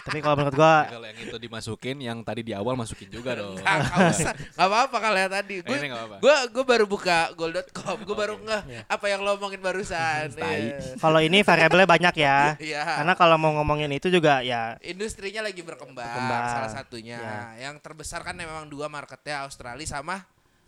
[0.00, 3.52] Tapi kalau menurut gua Kalau yang itu dimasukin, yang tadi di awal masukin juga dong.
[3.52, 4.32] Nggak, nggak usah.
[4.56, 5.60] Apa-apa kalian tadi.
[5.60, 5.76] Gue
[6.24, 8.00] gue gue baru buka goal.com.
[8.08, 8.48] Gue baru Oke.
[8.48, 10.32] ngeh apa yang lo omongin barusan.
[10.40, 10.96] Iya.
[11.04, 12.38] kalau ini variabelnya banyak ya.
[12.64, 12.80] Iya.
[12.80, 16.44] Karena kalau mau ngomongin itu juga ya industrinya lagi berkembang, Berkembang.
[16.48, 17.20] salah satunya.
[17.20, 17.68] Ya.
[17.68, 20.24] Yang terbesar kan memang dua marketnya Australia sama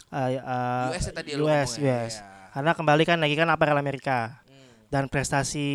[0.09, 1.98] eh, eh, US ya tadi lu US, ngomong ya.
[2.03, 2.14] US.
[2.14, 2.24] Iya.
[2.53, 4.88] Karena kembali kan lagi kan aparel Amerika Hmm.
[4.88, 5.68] dan prestasi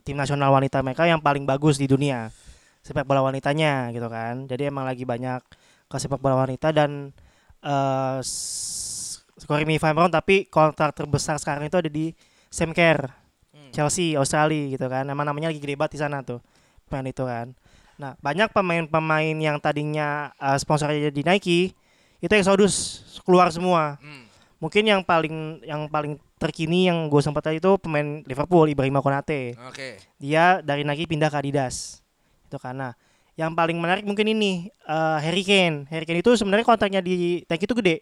[0.00, 2.32] tim nasional wanita mereka yang paling bagus di dunia
[2.80, 4.44] sepak bola wanitanya gitu kan.
[4.44, 5.40] Jadi emang lagi banyak
[5.84, 7.12] ke sepak bola wanita dan
[7.60, 12.12] eh s- correct me if I'm wrong, tapi kontrak terbesar sekarang itu ada di
[12.48, 13.12] Sam Kerr,
[13.50, 13.68] Hmm.
[13.70, 15.04] Chelsea, Australia gitu kan.
[15.04, 16.40] Emang namanya lagi gede banget di sana tuh.
[16.84, 17.52] Pemain itu kan.
[17.94, 21.76] Nah, banyak pemain-pemain yang tadinya eh, sponsornya di Nike
[22.20, 22.74] itu exodus
[23.20, 24.24] keluar semua Hmm.
[24.56, 29.56] mungkin yang paling yang paling terkini yang gue sempat tadi itu pemain Liverpool Ibrahima Konate
[29.66, 30.00] Oke.
[30.16, 32.00] dia dari Nike pindah ke Adidas
[32.44, 32.92] itu karena
[33.34, 37.64] yang paling menarik mungkin ini eh, Harry Kane Harry Kane itu sebenarnya kontraknya di Nike
[37.64, 37.96] itu gede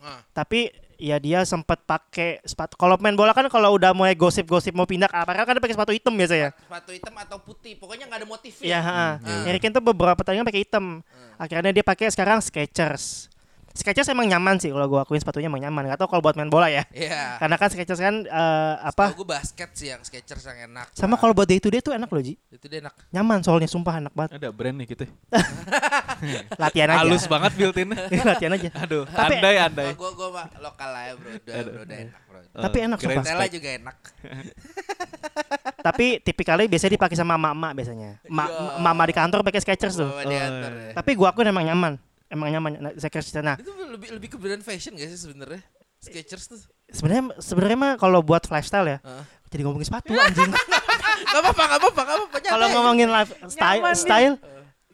[0.00, 0.24] Ah.
[0.32, 4.84] tapi ya dia sempat pakai sepatu kalau main bola kan kalau udah mulai gosip-gosip mau
[4.84, 8.28] pindah apa kan pakai sepatu hitam biasa ya Sepatu hitam atau putih, pokoknya nggak ada
[8.28, 9.16] motif Iya, ha.
[9.16, 9.44] Hmm.
[9.44, 11.00] Harry Kane tuh beberapa pertandingan pakai hitam.
[11.36, 13.29] Akhirnya dia pakai sekarang Skechers.
[13.70, 15.86] Skechers emang nyaman sih kalau gua akuin sepatunya emang nyaman.
[15.88, 16.82] Gak tau kalau buat main bola ya.
[16.90, 17.38] Iya.
[17.38, 19.14] Karena kan Skechers kan eh, apa?
[19.14, 20.90] Gue basket sih yang Skechers yang enak.
[20.92, 22.34] Sama kalau buat day to day tuh enak loh Ji.
[22.50, 22.92] itu dia enak.
[23.14, 24.42] Nyaman soalnya sumpah enak banget.
[24.42, 25.06] Ada brand nih kita.
[26.62, 26.98] Latihan aja.
[27.06, 27.88] Halus banget built-in.
[28.28, 28.68] Latihan aja.
[28.74, 29.88] Aduh, Tapi- andai andai.
[29.94, 31.54] Gue gue mah lokal lah ya bro, udah,
[31.86, 32.38] udah enak bro.
[32.50, 33.22] Tapi enak sumpah.
[33.22, 33.96] Stella juga enak.
[35.86, 38.10] Tapi tipikalnya biasanya dipakai sama emak-emak biasanya.
[38.28, 38.82] Ma Iya.
[38.82, 40.10] mama di kantor pakai Skechers tuh.
[40.26, 40.92] Diantar ya.
[40.92, 41.92] Tapi gua akuin emang nyaman.
[42.30, 43.58] Emang nyaman nah, Skechers nah.
[43.58, 45.60] Itu lebih lebih ke brand fashion gak sih sebenarnya?
[45.98, 46.60] Skechers tuh.
[46.88, 48.98] Sebenarnya sebenarnya mah kalau buat lifestyle ya.
[49.02, 49.24] Heeh.
[49.50, 50.50] Jadi ngomongin sepatu anjing.
[51.20, 52.36] Gak apa-apa, gak apa-apa, gak apa-apa.
[52.42, 54.34] kalau ngomongin life style style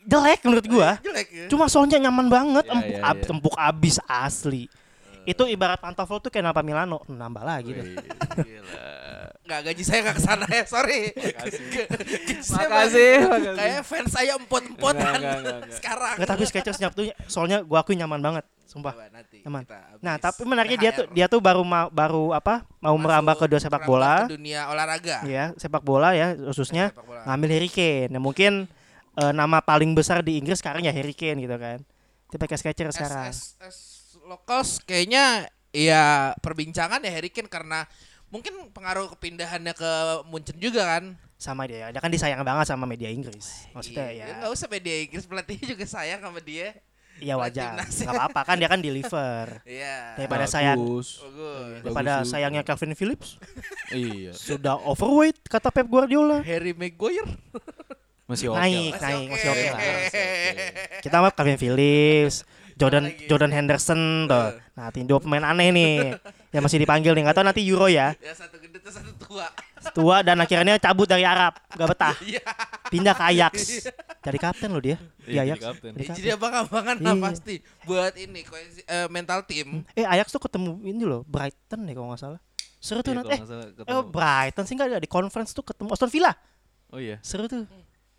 [0.05, 0.91] jelek menurut gua.
[1.01, 1.47] jelek ya.
[1.49, 3.30] Cuma soalnya nyaman banget, Iya, empuk, iya, ab- iya.
[3.32, 4.62] empuk abis asli.
[5.24, 7.82] Itu ibarat pantofel tuh kayak Napa Milano, nambah lagi tuh.
[7.82, 7.97] Wih,
[8.43, 8.84] Gila.
[9.47, 11.01] Nggak gaji saya nggak ke sana ya, sorry.
[11.14, 11.62] Makasih,
[12.42, 13.55] masih- makasih.
[13.55, 15.76] Kayak fans saya empot-empotan Enggak, enggak, enggak, enggak.
[15.76, 16.14] sekarang.
[16.16, 18.92] Nggak tapi Skechers nyap tuh soalnya gua akuin nyaman banget, sumpah.
[18.92, 19.62] Coba nanti Nyaman.
[19.99, 22.66] Nah, tapi menariknya dia tuh dia tuh baru ma- baru apa?
[22.78, 24.26] Mau Masuk merambah ke dunia sepak bola.
[24.26, 25.16] ke dunia olahraga.
[25.24, 27.22] Ya, sepak bola ya khususnya Sepak bola.
[27.24, 28.11] ngambil Harry Kane.
[28.11, 28.53] Nah, mungkin
[29.14, 31.78] eh, nama paling besar di Inggris sekarang ya Harry Kane gitu kan.
[32.26, 33.30] Dia pakai Skechers sekarang.
[33.30, 33.78] S, S, S
[34.26, 37.86] locals kayaknya ya perbincangan ya Harry Kane karena
[38.29, 39.91] mungkin pengaruh kepindahannya ke
[40.27, 41.05] Munchen juga kan.
[41.37, 41.93] Sama dia.
[41.93, 43.68] Dia kan disayang banget sama media Inggris.
[43.70, 44.35] Maksudnya Iya, ya.
[44.41, 46.72] nggak usah media Inggris pelatih juga sayang sama dia.
[47.16, 47.81] Iya wajar.
[47.81, 49.47] Enggak apa-apa kan dia kan deliver.
[49.64, 50.16] Iya.
[50.16, 51.20] Daripada sayang Bagus.
[51.22, 51.81] Bagus.
[51.81, 53.41] daripada Bagus sayangnya Calvin Phillips
[53.89, 54.33] Iya.
[54.33, 56.45] sudah overweight kata Pep Guardiola.
[56.45, 57.24] Harry Maguire.
[58.27, 58.59] Masih oke.
[58.59, 59.01] Naik, lah.
[59.07, 59.79] naik, masih oke lah.
[59.79, 60.24] Masih oke.
[60.99, 62.37] Kita mah Calvin Phillips,
[62.74, 63.24] Jordan lagi?
[63.31, 64.49] Jordan Henderson tuh.
[64.74, 65.97] Nah, tim dua pemain aneh nih.
[66.51, 67.22] Yang masih dipanggil nih.
[67.26, 68.14] Nggak tahu nanti Euro ya.
[68.18, 69.47] Ya satu gede tuh satu tua.
[69.94, 72.14] Tua dan akhirnya cabut dari Arab, gak betah.
[72.26, 72.42] Iya.
[72.90, 73.55] Pindah ke Ajax.
[74.26, 74.99] Jadi kapten loh dia.
[75.22, 75.61] Di Iya, jadi Ajax.
[75.62, 75.90] kapten.
[75.94, 76.07] Jadi.
[76.18, 77.22] Jadi abang-abangan lah Iya.
[77.22, 77.55] pasti
[77.86, 78.40] buat ini
[78.82, 79.86] eh, mental tim.
[79.94, 82.40] Eh Ajax tuh ketemu ini loh, Brighton nih kalau nggak salah.
[82.82, 83.34] Seru tuh Iya, nanti.
[83.34, 84.03] Eh, eh ketemu.
[84.11, 86.32] Brighton sih nggak ada di conference tuh ketemu Aston Villa.
[86.90, 87.22] Oh iya.
[87.22, 87.62] Seru tuh.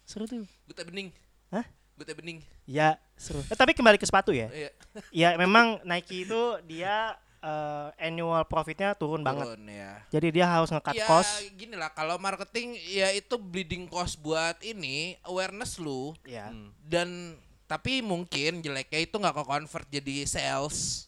[0.07, 0.47] Seru tuh.
[0.67, 1.11] Gute bening.
[1.51, 1.67] Hah?
[1.99, 2.39] Gute bening.
[2.63, 3.43] Ya, seru.
[3.47, 4.47] Eh, tapi kembali ke sepatu ya.
[4.51, 4.71] Iya.
[5.11, 7.15] Ya memang Nike itu dia
[7.47, 9.47] eh, annual profitnya turun banget.
[9.47, 10.03] Turun ya.
[10.09, 11.47] Jadi dia harus nge-cut ya cost.
[11.53, 16.47] gini lah kalau marketing ya itu bleeding cost buat ini awareness lu Ya.
[16.47, 16.75] Hmm.
[16.81, 21.07] dan tapi mungkin jeleknya itu nggak ke convert jadi sales.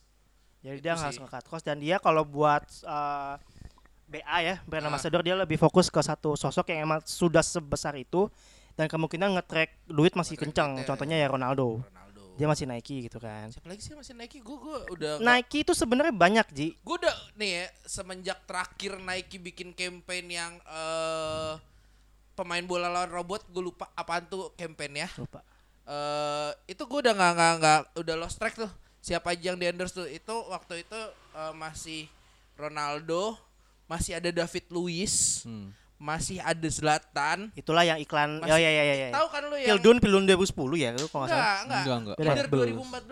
[0.60, 1.02] Jadi Itu dia sih.
[1.02, 3.36] harus nge-cut cost dan dia kalau buat eh,
[4.10, 4.90] BA ya, brand Ah.
[4.90, 8.26] ambassador dia lebih fokus ke satu sosok yang emang sudah sebesar itu
[8.74, 10.70] dan kemungkinan nge-track duit masih Nge-track kencang.
[10.74, 10.88] duitnya.
[10.88, 11.80] Contohnya ya Ronaldo.
[11.82, 12.09] Ronaldo.
[12.40, 13.52] Dia masih Nike gitu kan.
[13.52, 14.40] Siapa lagi sih yang masih Nike?
[14.40, 16.68] Gue gue udah Nike itu sebenarnya banyak, Ji.
[16.80, 21.60] Gue udah nih ya semenjak terakhir Nike bikin campaign yang eh
[22.34, 25.10] pemain bola lawan robot gue lupa apaan tuh campaign ya.
[25.20, 25.44] Lupa.
[25.84, 29.66] eh itu gue udah nggak nggak nggak udah lost track tuh siapa aja yang di
[29.66, 31.00] endorse tuh itu waktu itu
[31.34, 32.06] eh, masih
[32.56, 33.36] Ronaldo
[33.86, 35.74] masih ada David Luiz Hmm.
[36.00, 38.40] Masih ada Zlatan Itulah yang iklan.
[38.40, 38.96] Masih- Oh iya iya iya.
[38.98, 39.10] iya.
[39.12, 40.48] tahu kan lu yang Pildun Pildun 2010
[40.80, 41.44] ya, lu kalau nggak salah.
[41.44, 42.16] enggak enggak, Enggak, enggak.
[42.16, 42.32] Beda.
[42.32, 42.64] Either 14.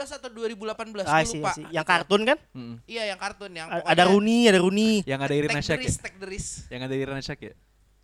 [0.07, 1.63] 2014 atau 2018 Ah, lupa sih.
[1.67, 1.91] Yang Itu.
[1.91, 2.37] kartun kan?
[2.49, 2.75] Mm-mm.
[2.85, 5.03] iya yang kartun yang A- Ada Rooney, ada Rooney.
[5.03, 5.75] Yang ada Irina the ya?
[5.77, 6.49] risk, take the risk.
[6.67, 7.53] Yang ada Irina Shayk ya?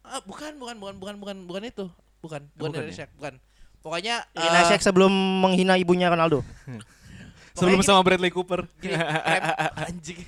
[0.03, 1.85] Ah, bukan bukan bukan bukan bukan bukan itu
[2.19, 3.07] bukan bukan, bukan dari ya?
[3.09, 3.33] Bukan
[3.79, 6.43] pokoknya Irina eh, Shayk sebelum menghina ibunya Ronaldo.
[7.55, 8.67] Sebelum gini- sama Bradley Cooper.
[8.77, 8.97] gini,
[9.85, 10.19] anjing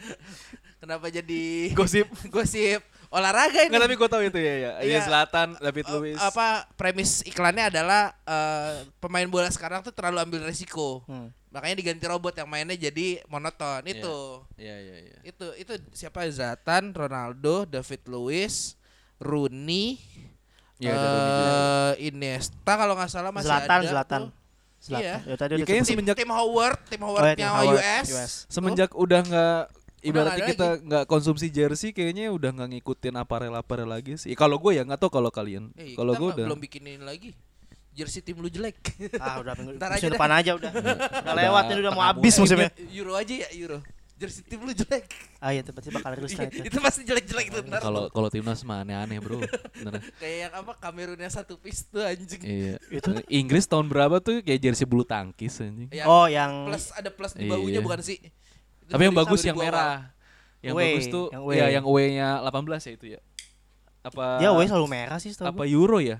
[0.80, 2.08] kenapa jadi Gosip.
[2.28, 4.72] gosip olahraga ini Enggak tapi gue tahu itu ya ya.
[4.78, 5.00] Iya Iya.
[5.02, 6.18] Selatan, David Eh, Luiz.
[6.18, 11.32] apa premis iklannya adalah eh, pemain bola sekarang tuh terlalu ambil resiko Hmm.
[11.48, 13.92] makanya diganti robot yang mainnya jadi monoton Iya.
[13.94, 14.16] itu
[14.56, 15.18] Iya iya iya.
[15.24, 18.76] itu itu siapa Zlatan Ronaldo David Luiz
[19.18, 19.96] Rooney
[20.76, 21.08] Iya, juga.
[21.98, 24.22] eh, Iniesta kalau nggak salah masih Zlatan, ada Zlatan.
[24.78, 25.02] Zlatan.
[25.02, 25.14] Iya.
[25.26, 25.90] Ya, tadi Ya, udah kayaknya sebut.
[25.90, 28.32] tim, semenjak- tim Howard tim Oh, Howardnya ya, tim Howard, US, US.
[28.46, 29.60] Semenjak udah nggak
[30.08, 34.32] ibaratnya kita nggak konsumsi jersey kayaknya udah nggak ngikutin aparel-aparel lagi sih.
[34.32, 35.70] Kalau gue ya nggak tahu kalau kalian.
[35.74, 37.32] Eh, Kalau gue udah belum bikinin lagi
[37.90, 38.78] jersey tim lu jelek
[39.18, 40.70] Ah, udah minggu Ntar aja musim depan aja udah.
[41.26, 42.54] udah lewat ini udah mau habis musim.
[42.54, 42.70] musimnya.
[42.88, 43.82] Euro aja ya Euro
[44.14, 45.06] jersey tim lu jelek
[45.38, 46.62] Ah iya tiba-tiba bakal rilis Iya, lah itu.
[46.64, 49.38] itu pasti jelek-jelek tuh ntar kalau kalau timnas mah aneh-aneh bro.
[49.72, 49.98] Beneran.
[50.22, 52.74] kayak yang apa Kamerun yang satu piece tuh anjing Iya.
[53.28, 55.90] Inggris tahun berapa tuh kayak jersey bulu tangkis anjing.
[55.90, 57.82] Yang Oh, yang plus ada plus di bahunya Iya.
[57.82, 58.30] bukan sih Itu
[58.88, 59.64] Tapi yang bagus yang 2000 awal.
[59.68, 59.96] merah.
[60.58, 61.56] Yang Away, bagus tuh yang yang away.
[61.56, 63.20] ya yang away-nya 18 ya itu ya.
[64.02, 65.66] Apa dia away selalu merah sih apa gua.
[65.68, 66.18] Euro ya?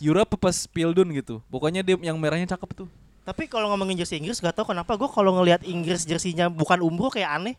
[0.00, 1.44] Euro apa pas Pildun gitu.
[1.52, 2.88] Pokoknya dia yang merahnya cakep tuh.
[3.24, 7.08] Tapi kalau ngomongin jersey Inggris gak tau kenapa gue kalau ngelihat Inggris jersinya bukan umbro
[7.08, 7.56] kayak aneh.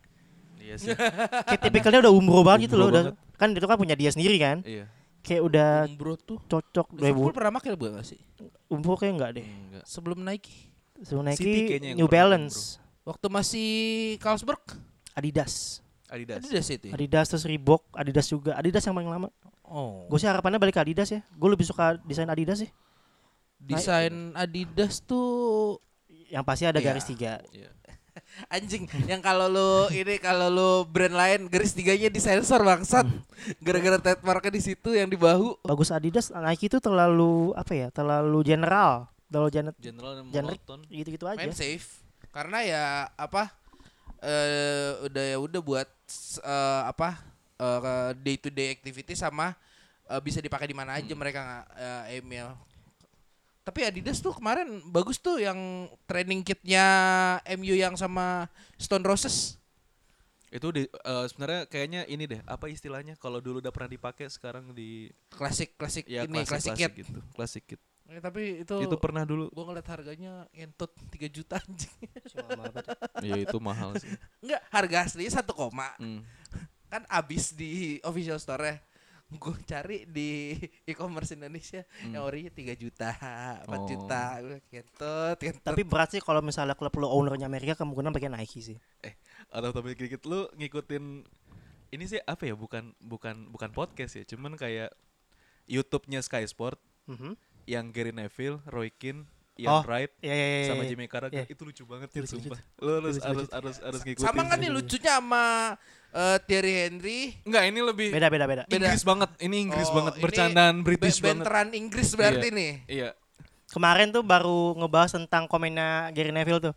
[0.61, 0.93] Iya sih.
[1.45, 2.89] Kayak tipikalnya udah umbro banget gitu loh.
[2.89, 4.65] Udah, kan itu kan punya dia sendiri kan.
[4.65, 4.89] iya.
[5.25, 8.21] Kayak udah Umbro tuh cocok Liverpool 2000 pernah pakai bukan gak sih
[8.69, 9.45] umbro kayak enggak deh.
[9.45, 9.83] Enggak.
[9.85, 10.69] sebelum Nike
[11.01, 13.69] City Nike yang New Balance, waktu masih
[14.19, 14.59] Carlsberg
[15.13, 15.79] Adidas.
[16.05, 16.41] Adidas.
[16.41, 16.93] Adidas itu ya?
[16.93, 18.53] Adidas terus Reebok, Adidas juga.
[18.53, 19.29] Adidas yang paling lama.
[19.63, 21.21] oh Gue sih harapannya balik ke Adidas ya.
[21.31, 22.69] Gue lebih suka desain Adidas sih.
[23.57, 25.79] desain Adidas tuh
[26.25, 26.85] Yang pasti ada Iya.
[26.85, 27.39] garis tiga.
[27.49, 27.69] Iya.
[28.55, 33.03] anjing yang kalau lu ini kalau lu brand lain garis tiganya disensor bangsat
[33.59, 37.87] gara-gara trademarknya di situ yang di bahu Bagus Adidas, Nike itu terlalu apa ya?
[37.89, 40.79] Terlalu general, terlalu gener General monoton.
[40.87, 41.37] gitu-gitu aja.
[41.37, 42.01] main safe
[42.35, 42.83] karena ya
[43.15, 43.47] apa
[44.19, 45.87] eh udah ya udah buat
[46.43, 47.23] eh, apa
[48.19, 49.55] day to day activity sama
[50.11, 52.51] eh, bisa dipakai di mana aja mereka nggak eh, email
[53.65, 56.85] tapi Adidas tuh kemarin bagus tuh yang training kitnya
[57.57, 59.57] MU yang sama Stone Roses
[60.53, 64.71] Itu di, eh, sebenarnya kayaknya ini deh, apa istilahnya kalau dulu udah pernah dipakai sekarang
[64.71, 67.19] di klasik klasik ya ini klasik kit gitu.
[67.35, 67.81] Klasik kit.
[68.05, 69.49] Eh, tapi itu Itu pernah dulu.
[69.49, 71.97] gua ngeliat harganya ngentot 3 juta anjing
[73.25, 74.09] ya itu mahal sih.
[74.39, 76.21] enggak harga aslinya satu koma Hmm.
[76.85, 78.77] kan abis di official store
[79.25, 80.53] gue cari di
[80.85, 83.09] e-commerce Indonesia yang ori 3 juta
[83.65, 83.83] 4 Oh.
[83.83, 88.29] juta Gua kentut kentut Tapi berat sih kalau misalnya klub lo ownernya Amerika kemungkinan pakai
[88.29, 88.77] Nike sih.
[89.49, 91.25] Atau tapi dikit lu ngikutin
[91.89, 94.93] ini sih apa ya bukan bukan bukan podcast ya, cuman kayak
[95.65, 97.33] YouTube-nya Sky Sport Mhm.
[97.65, 99.25] Yang Gary Neville, Roy Keane,
[99.57, 100.67] Oh, Ian Wright Iya iya iya.
[100.67, 100.89] sama iya.
[100.91, 101.45] Jimmy Carragher Iya.
[101.47, 102.59] itu lucu banget Itu sih lucu, sumpah.
[102.77, 104.27] Lu harus harus harus harus ngikutin.
[104.27, 105.43] sama kan nih lucunya sama
[106.11, 108.63] eh, Thierry Henry Enggak, ini lebih Beda beda beda.
[108.65, 108.75] Beda.
[108.83, 109.29] Inggris banget.
[109.39, 111.39] Ini Inggris Oh, banget, bercandaan British banget.
[111.39, 112.51] benteran Inggris berarti Iya.
[112.53, 113.09] nih Iya.
[113.65, 116.75] Kemarin tuh baru ngebahas tentang komennya Gary Neville tuh.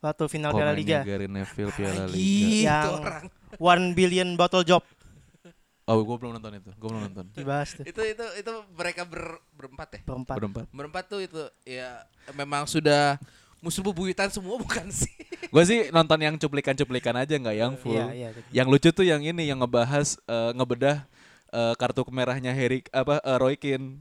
[0.00, 0.98] waktu final Piala Komennya Liga.
[1.02, 2.60] Gary Neville Piala Lagi Liga.
[2.62, 3.24] Yang- itu orang.
[3.54, 4.80] One billion bottle job
[5.84, 6.70] Oh, gue belum nonton itu.
[6.74, 7.24] Gue belum nonton.
[7.36, 10.00] dibahas tuh Itu itu itu mereka ber, berempat ya.
[10.02, 10.36] berempat.
[10.40, 10.64] Berempat.
[10.72, 13.20] Berempat tuh itu ya memang sudah
[13.60, 15.12] musuh bebuyutan semua bukan sih?
[15.52, 17.92] Gue sih nonton yang cuplikan-cuplikan aja nggak yang full.
[17.92, 18.28] Iya, iya.
[18.50, 21.04] Yang lucu tuh yang ini yang ngebahas eh, ngebedah
[21.52, 24.00] eh, kartu merahnya Harry apa eh, Roy Keane.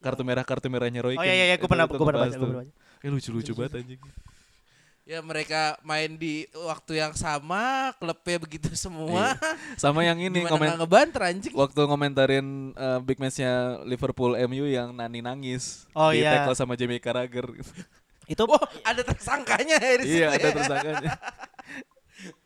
[0.00, 1.34] Kartu merah kartu merahnya Roy Oh Keane.
[1.34, 2.72] iya iya gue pernah itu gue pernah baca, gue pernah baca.
[3.02, 4.00] Eh lucu-lucu banget anjing.
[5.02, 9.34] Ya mereka main di waktu yang sama, klubnya begitu semua.
[9.74, 11.50] Sama yang ini komen ngebanter anjing?
[11.52, 16.38] waktu ngomentarin eh, big matchnya Liverpool MU yang Nani nangis Oh, di iya.
[16.38, 17.48] tackle sama Jamie Carragher.
[18.30, 20.16] Itu Oh, ada tersangkanya ya di situ.
[20.16, 20.54] iya, ada ya.
[20.54, 21.10] tersangkanya.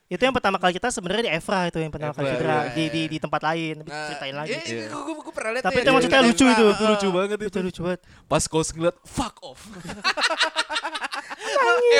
[0.05, 2.70] itu yang pertama kali kita sebenarnya di Evra itu yang pertama kali Evra, cedera iya,
[2.70, 2.92] di, iya.
[2.92, 4.52] di di tempat lain tapi Nah, ceritain lagi.
[4.52, 4.86] Iya, Iya.
[4.86, 6.64] gue, gue, gue pernah lihat Tapi ya, itu di ceritanya lucu Evra, itu.
[6.70, 6.88] heeh.
[6.88, 8.00] lucu banget Itu lucu banget.
[8.24, 9.61] Pas Coles ngeliat fuck off.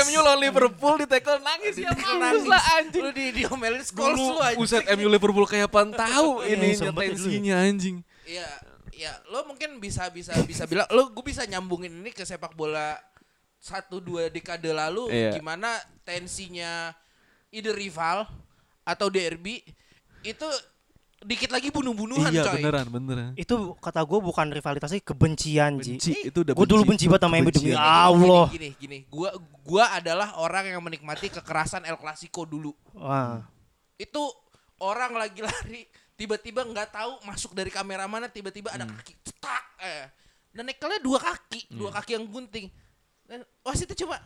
[0.05, 3.03] MU lawan Liverpool di tackle nangis ya mampus lah anjing.
[3.03, 4.61] Lu di diomelin Dulu lu anjing.
[4.61, 7.11] Uset MU Liverpool kayak apaan tahu Iya, ini sempet ya ya.
[7.15, 7.97] tensinya anjing.
[8.25, 8.49] Iya,
[8.93, 12.97] ya lo mungkin bisa bisa bisa bilang lo gue bisa nyambungin ini ke sepak bola
[13.59, 15.35] satu dua dekade lalu Iya.
[15.35, 16.93] gimana tensinya
[17.49, 18.29] ide rival
[18.83, 19.65] atau derby
[20.21, 20.49] itu
[21.25, 22.61] dikit lagi bunuh-bunuhan Iya coy.
[22.61, 23.33] beneran beneran.
[23.35, 25.97] Itu kata gue bukan rivalitasnya kebencian Ji.
[25.97, 27.73] Benci itu udah Gue dulu benci banget sama MU demi.
[27.73, 28.45] Allah.
[28.53, 28.99] Gini, gini, gini.
[29.09, 32.77] Gua gua adalah orang yang menikmati kekerasan El Clasico dulu.
[32.93, 33.41] Wah.
[33.97, 34.21] Itu
[34.79, 38.95] orang lagi lari tiba-tiba nggak tahu masuk dari kamera mana tiba-tiba ada Hmm.
[38.95, 40.07] kaki cetak eh
[40.53, 42.71] dan nekelnya dua kaki dua kaki yang gunting
[43.25, 44.23] dan wasit itu cuma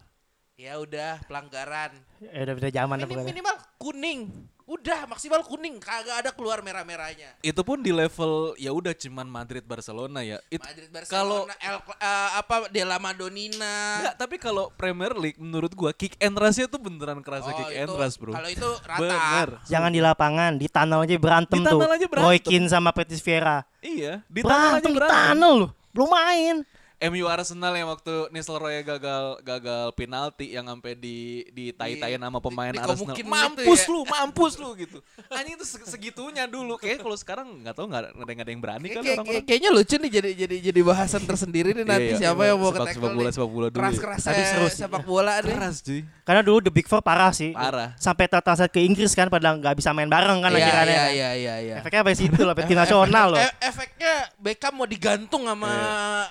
[0.59, 4.21] ya udah pelanggaran Ya udah beda zaman Minim, minimal kuning
[4.67, 9.63] udah maksimal kuning kagak ada keluar merah-merahnya Itu pun di level ya udah cuman Madrid
[9.63, 10.43] Barcelona ya.
[10.51, 15.71] It- Madrid kalau Barcelona El, eh, apa Della Madonnina Enggak, tapi kalau Premier League menurut
[15.73, 18.35] gua kick and rush-nya tuh beneran kerasa Oh, kick and itu- rush, Bro.
[18.35, 19.49] kalau itu rata Bener.
[19.65, 21.71] Jangan di lapangan, di tunnel aja berantem Di tuh.
[21.73, 22.29] tunnel aja berantem.
[22.29, 23.63] Roy Keane sama Petis Vieira.
[23.79, 25.17] Iya, di tangan aja Berantem di berantem.
[25.33, 25.71] tunnel loh.
[25.89, 26.57] Belum main.
[27.01, 31.19] MU Arsenal yang waktu Nistelrooy gagal gagal penalti yang sampai di
[31.49, 33.15] di tai-taian sama pemain di- Arsenal.
[33.15, 33.87] dikomukin Mampus gitu ya.
[33.89, 34.99] lu, mampus lu gitu.
[35.29, 36.75] Anjing itu se- segitunya dulu.
[36.75, 39.45] Kayaknya kalau sekarang nggak tahu nggak ada nggak ada yang berani Kayak- kali kayak- orang-orang.
[39.47, 42.19] kayaknya lucu nih jadi jadi jadi bahasan tersendiri nih nanti Iya, iya.
[42.21, 43.79] siapa yang mau ke Sepak- sepak bola, sepak bola dulu ya.
[43.79, 44.79] keras keras Tapi seru sih.
[44.81, 46.01] sepak bola nih Keras cuy.
[46.25, 47.51] Karena dulu The Big Four parah sih.
[47.53, 47.95] Parah.
[47.97, 50.83] Sampai tertaset ke Inggris kan padahal nggak bisa main bareng kan Iya akhirnya.
[50.83, 51.09] iya kan.
[51.09, 51.77] iya iya iya.
[51.79, 53.39] Efeknya sampai situ lah, sampai tim nasional loh.
[53.39, 55.71] E- efeknya Beckham mau digantung sama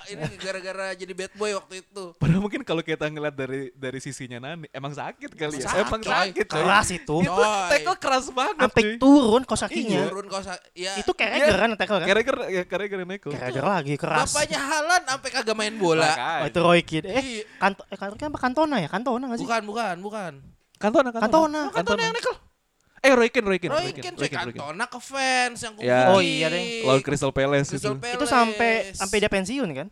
[0.04, 0.12] Iya.
[0.12, 2.04] ini gara-gara jadi bad boy waktu itu.
[2.18, 5.70] Padahal mungkin kalau kita ngeliat dari dari sisinya Nani, emang sakit kali ya.
[5.70, 6.58] Sakit, emang sakit coy.
[6.58, 7.16] Keras itu.
[7.22, 8.94] Itu tackle keras banget Sampai cuy.
[8.98, 10.02] turun kos kakinya.
[10.10, 10.92] Turun kau sa- ya.
[10.98, 12.06] Itu Carragher kan yang tackle kan?
[12.10, 12.62] Carragher ya
[12.98, 13.28] yang neko.
[13.30, 14.28] Carragher lagi keras.
[14.28, 16.10] Bapaknya Halan sampai kagak main bola.
[16.42, 17.06] Oh, itu Roy Keane.
[17.08, 17.44] Eh, Iya.
[17.58, 18.88] kanto, eh kanto, apa Kantona ya?
[18.90, 19.46] Kantona nggak sih?
[19.46, 20.32] Bukan bukan bukan.
[20.78, 21.20] Kantona, Kantona.
[21.22, 21.60] Kantona.
[21.74, 22.34] Kantona yang nekel.
[22.98, 26.10] Eh Roy Keane, Roy Keane, Roy Keane coy Kantona ke fans yang Ya.
[26.10, 26.82] Oh, iya deh.
[26.82, 28.02] Lawan Crystal Palace Crystal itu.
[28.02, 28.16] Palace.
[28.18, 29.86] Itu sampai sampai dia pensiun kan?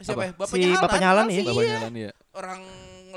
[0.00, 0.30] Siapa ya?
[0.30, 0.38] Apa?
[0.40, 0.82] Bapaknya Si Halan.
[0.82, 1.42] bapaknya Haaland iya.
[1.42, 1.76] Bapaknya.
[1.76, 2.10] Jalan ya.
[2.32, 2.60] Orang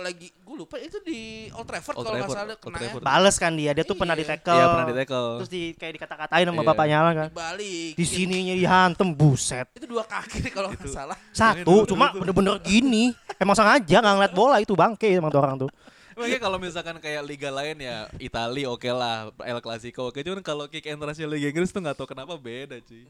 [0.02, 1.20] lagi gue lupa itu di
[1.54, 2.92] Old Trafford kalau nggak salah kena ya.
[2.98, 4.22] Bales kan dia, dia tuh pernah Iya.
[4.22, 4.58] di tackle.
[4.58, 5.28] Iya, pernah di tackle.
[5.38, 6.70] Terus di kayak dikata-katain sama Iya.
[6.74, 7.28] bapaknya Haaland kan.
[7.30, 7.92] Dibalik.
[7.94, 9.68] Di sininya dihantem buset.
[9.78, 11.18] Itu dua kaki kalau nggak salah.
[11.30, 13.14] Satu, cuma bener-bener gini.
[13.38, 15.70] Emang sengaja nggak ngeliat bola itu bangke emang tuh orang tuh.
[16.12, 20.20] Makanya kalau misalkan kayak liga lain ya Itali oke lah, El Clasico oke.
[20.20, 23.06] Cuman kalau kick and rush Liga Inggris tuh nggak tahu kenapa beda cuy.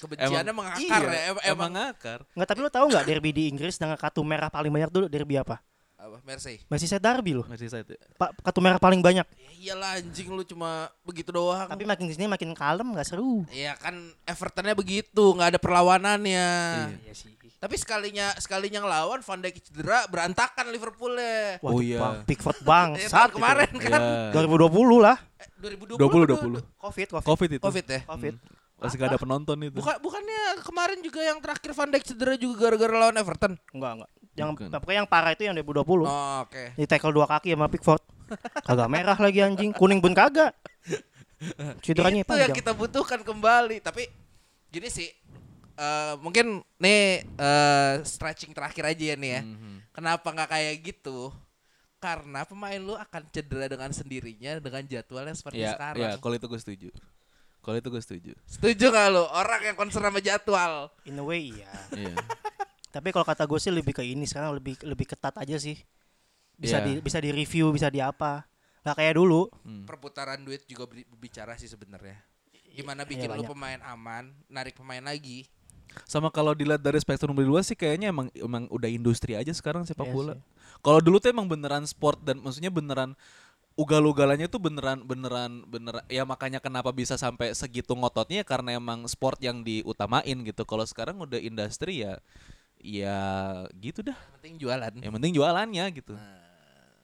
[0.00, 1.22] Kebenciannya mengakar iya, ya.
[1.30, 2.20] Em- Emang Emang, ngakar.
[2.34, 5.38] Nggak tapi lo tahu nggak derby di Inggris dengan kartu merah paling banyak dulu derby
[5.38, 5.62] apa?
[6.04, 6.20] apa?
[6.20, 6.60] Mercy.
[6.68, 7.46] Merseyside derby loh.
[7.48, 7.80] Masih saya
[8.20, 9.24] Pak kartu merah paling banyak.
[9.24, 11.64] Ya iyalah anjing lu cuma begitu doang.
[11.64, 13.48] Tapi makin ke sini makin kalem nggak seru.
[13.48, 16.48] Iya kan Evertonnya begitu, nggak ada perlawanannya.
[17.08, 17.32] Iya sih.
[17.64, 21.64] Tapi sekalinya sekalinya ngelawan Van Dijk cedera berantakan Liverpoolnya.
[21.64, 21.96] Wah, Oh iya.
[21.96, 24.00] bang, Pickford Ya, bang, saat kemarin kan.
[24.36, 24.36] Ya.
[24.36, 25.16] 2020 lah.
[25.40, 26.60] Eh, 2020 20 atau 20.
[26.76, 27.24] Covid, Covid.
[27.24, 27.64] Covid itu.
[27.64, 28.00] Covid ya.
[28.04, 28.34] Covid.
[28.76, 29.74] Masih gak ada penonton itu.
[29.74, 33.52] Bukan bukannya kemarin juga yang terakhir Van Dijk cedera juga gara-gara lawan Everton.
[33.70, 34.10] Enggak, enggak.
[34.34, 34.68] Yang Bukan.
[34.74, 36.04] pokoknya yang parah itu yang 2020.
[36.04, 36.62] Oh, oke.
[36.74, 38.02] Di tackle dua kaki sama Pickford.
[38.66, 40.52] Kagak merah lagi anjing, kuning pun kagak.
[41.80, 42.56] Cederanya itu yang panjang.
[42.56, 44.08] kita butuhkan kembali tapi
[44.70, 45.10] gini sih
[45.74, 49.74] eh, mungkin nih eh, stretching terakhir aja ya nih ya Mhm.
[49.92, 51.28] kenapa nggak kayak gitu
[51.98, 56.46] karena pemain lu akan cedera dengan sendirinya dengan jadwalnya seperti Ya, sekarang ya kalau itu
[56.46, 56.88] gue setuju.
[57.64, 58.32] Kalau itu gue setuju.
[58.44, 61.72] setuju nggak lu orang yang concern sama jadwal In a way iya.
[61.90, 62.12] Iya.
[62.90, 65.80] Tapi kalau kata gue sih lebih ke ini sekarang lebih lebih ketat aja sih.
[66.54, 66.86] Bisa Iya.
[66.86, 68.44] di bisa di review, bisa di apa.
[68.80, 69.48] Gak kayak dulu.
[69.64, 69.82] Hmm.
[69.82, 72.20] perputaran duit juga berbicara sih sebenarnya
[72.68, 73.50] gimana bikin Iya, lu banyak.
[73.50, 75.46] pemain aman narik pemain lagi
[76.04, 79.86] Sama kalau dilihat dari spektrum lebih luas sih kayaknya emang emang udah industri aja sekarang
[79.86, 80.34] sepak Iya bola.
[80.80, 83.14] Kalau dulu tuh emang beneran sport dan maksudnya beneran
[83.74, 89.02] ugal-ugalannya tuh beneran beneran beneran ya makanya kenapa bisa sampai segitu ngototnya ya karena emang
[89.10, 90.62] sport yang diutamain gitu.
[90.62, 92.22] Kalau sekarang udah industri ya
[92.78, 93.18] ya
[93.78, 94.14] gitu dah.
[94.14, 94.92] Yang penting jualan.
[95.02, 96.14] Yang penting jualannya gitu.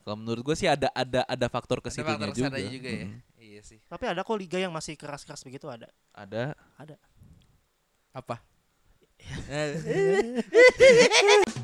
[0.00, 2.58] Kalau menurut gue sih ada ada ada faktor Ada ke sininya faktor juga.
[2.70, 3.06] juga ya.
[3.40, 3.78] Iya sih.
[3.90, 5.90] Tapi ada kok liga yang masih keras-keras begitu ada.
[6.14, 6.54] Ada.
[6.78, 6.94] Ada.
[8.14, 8.38] Apa?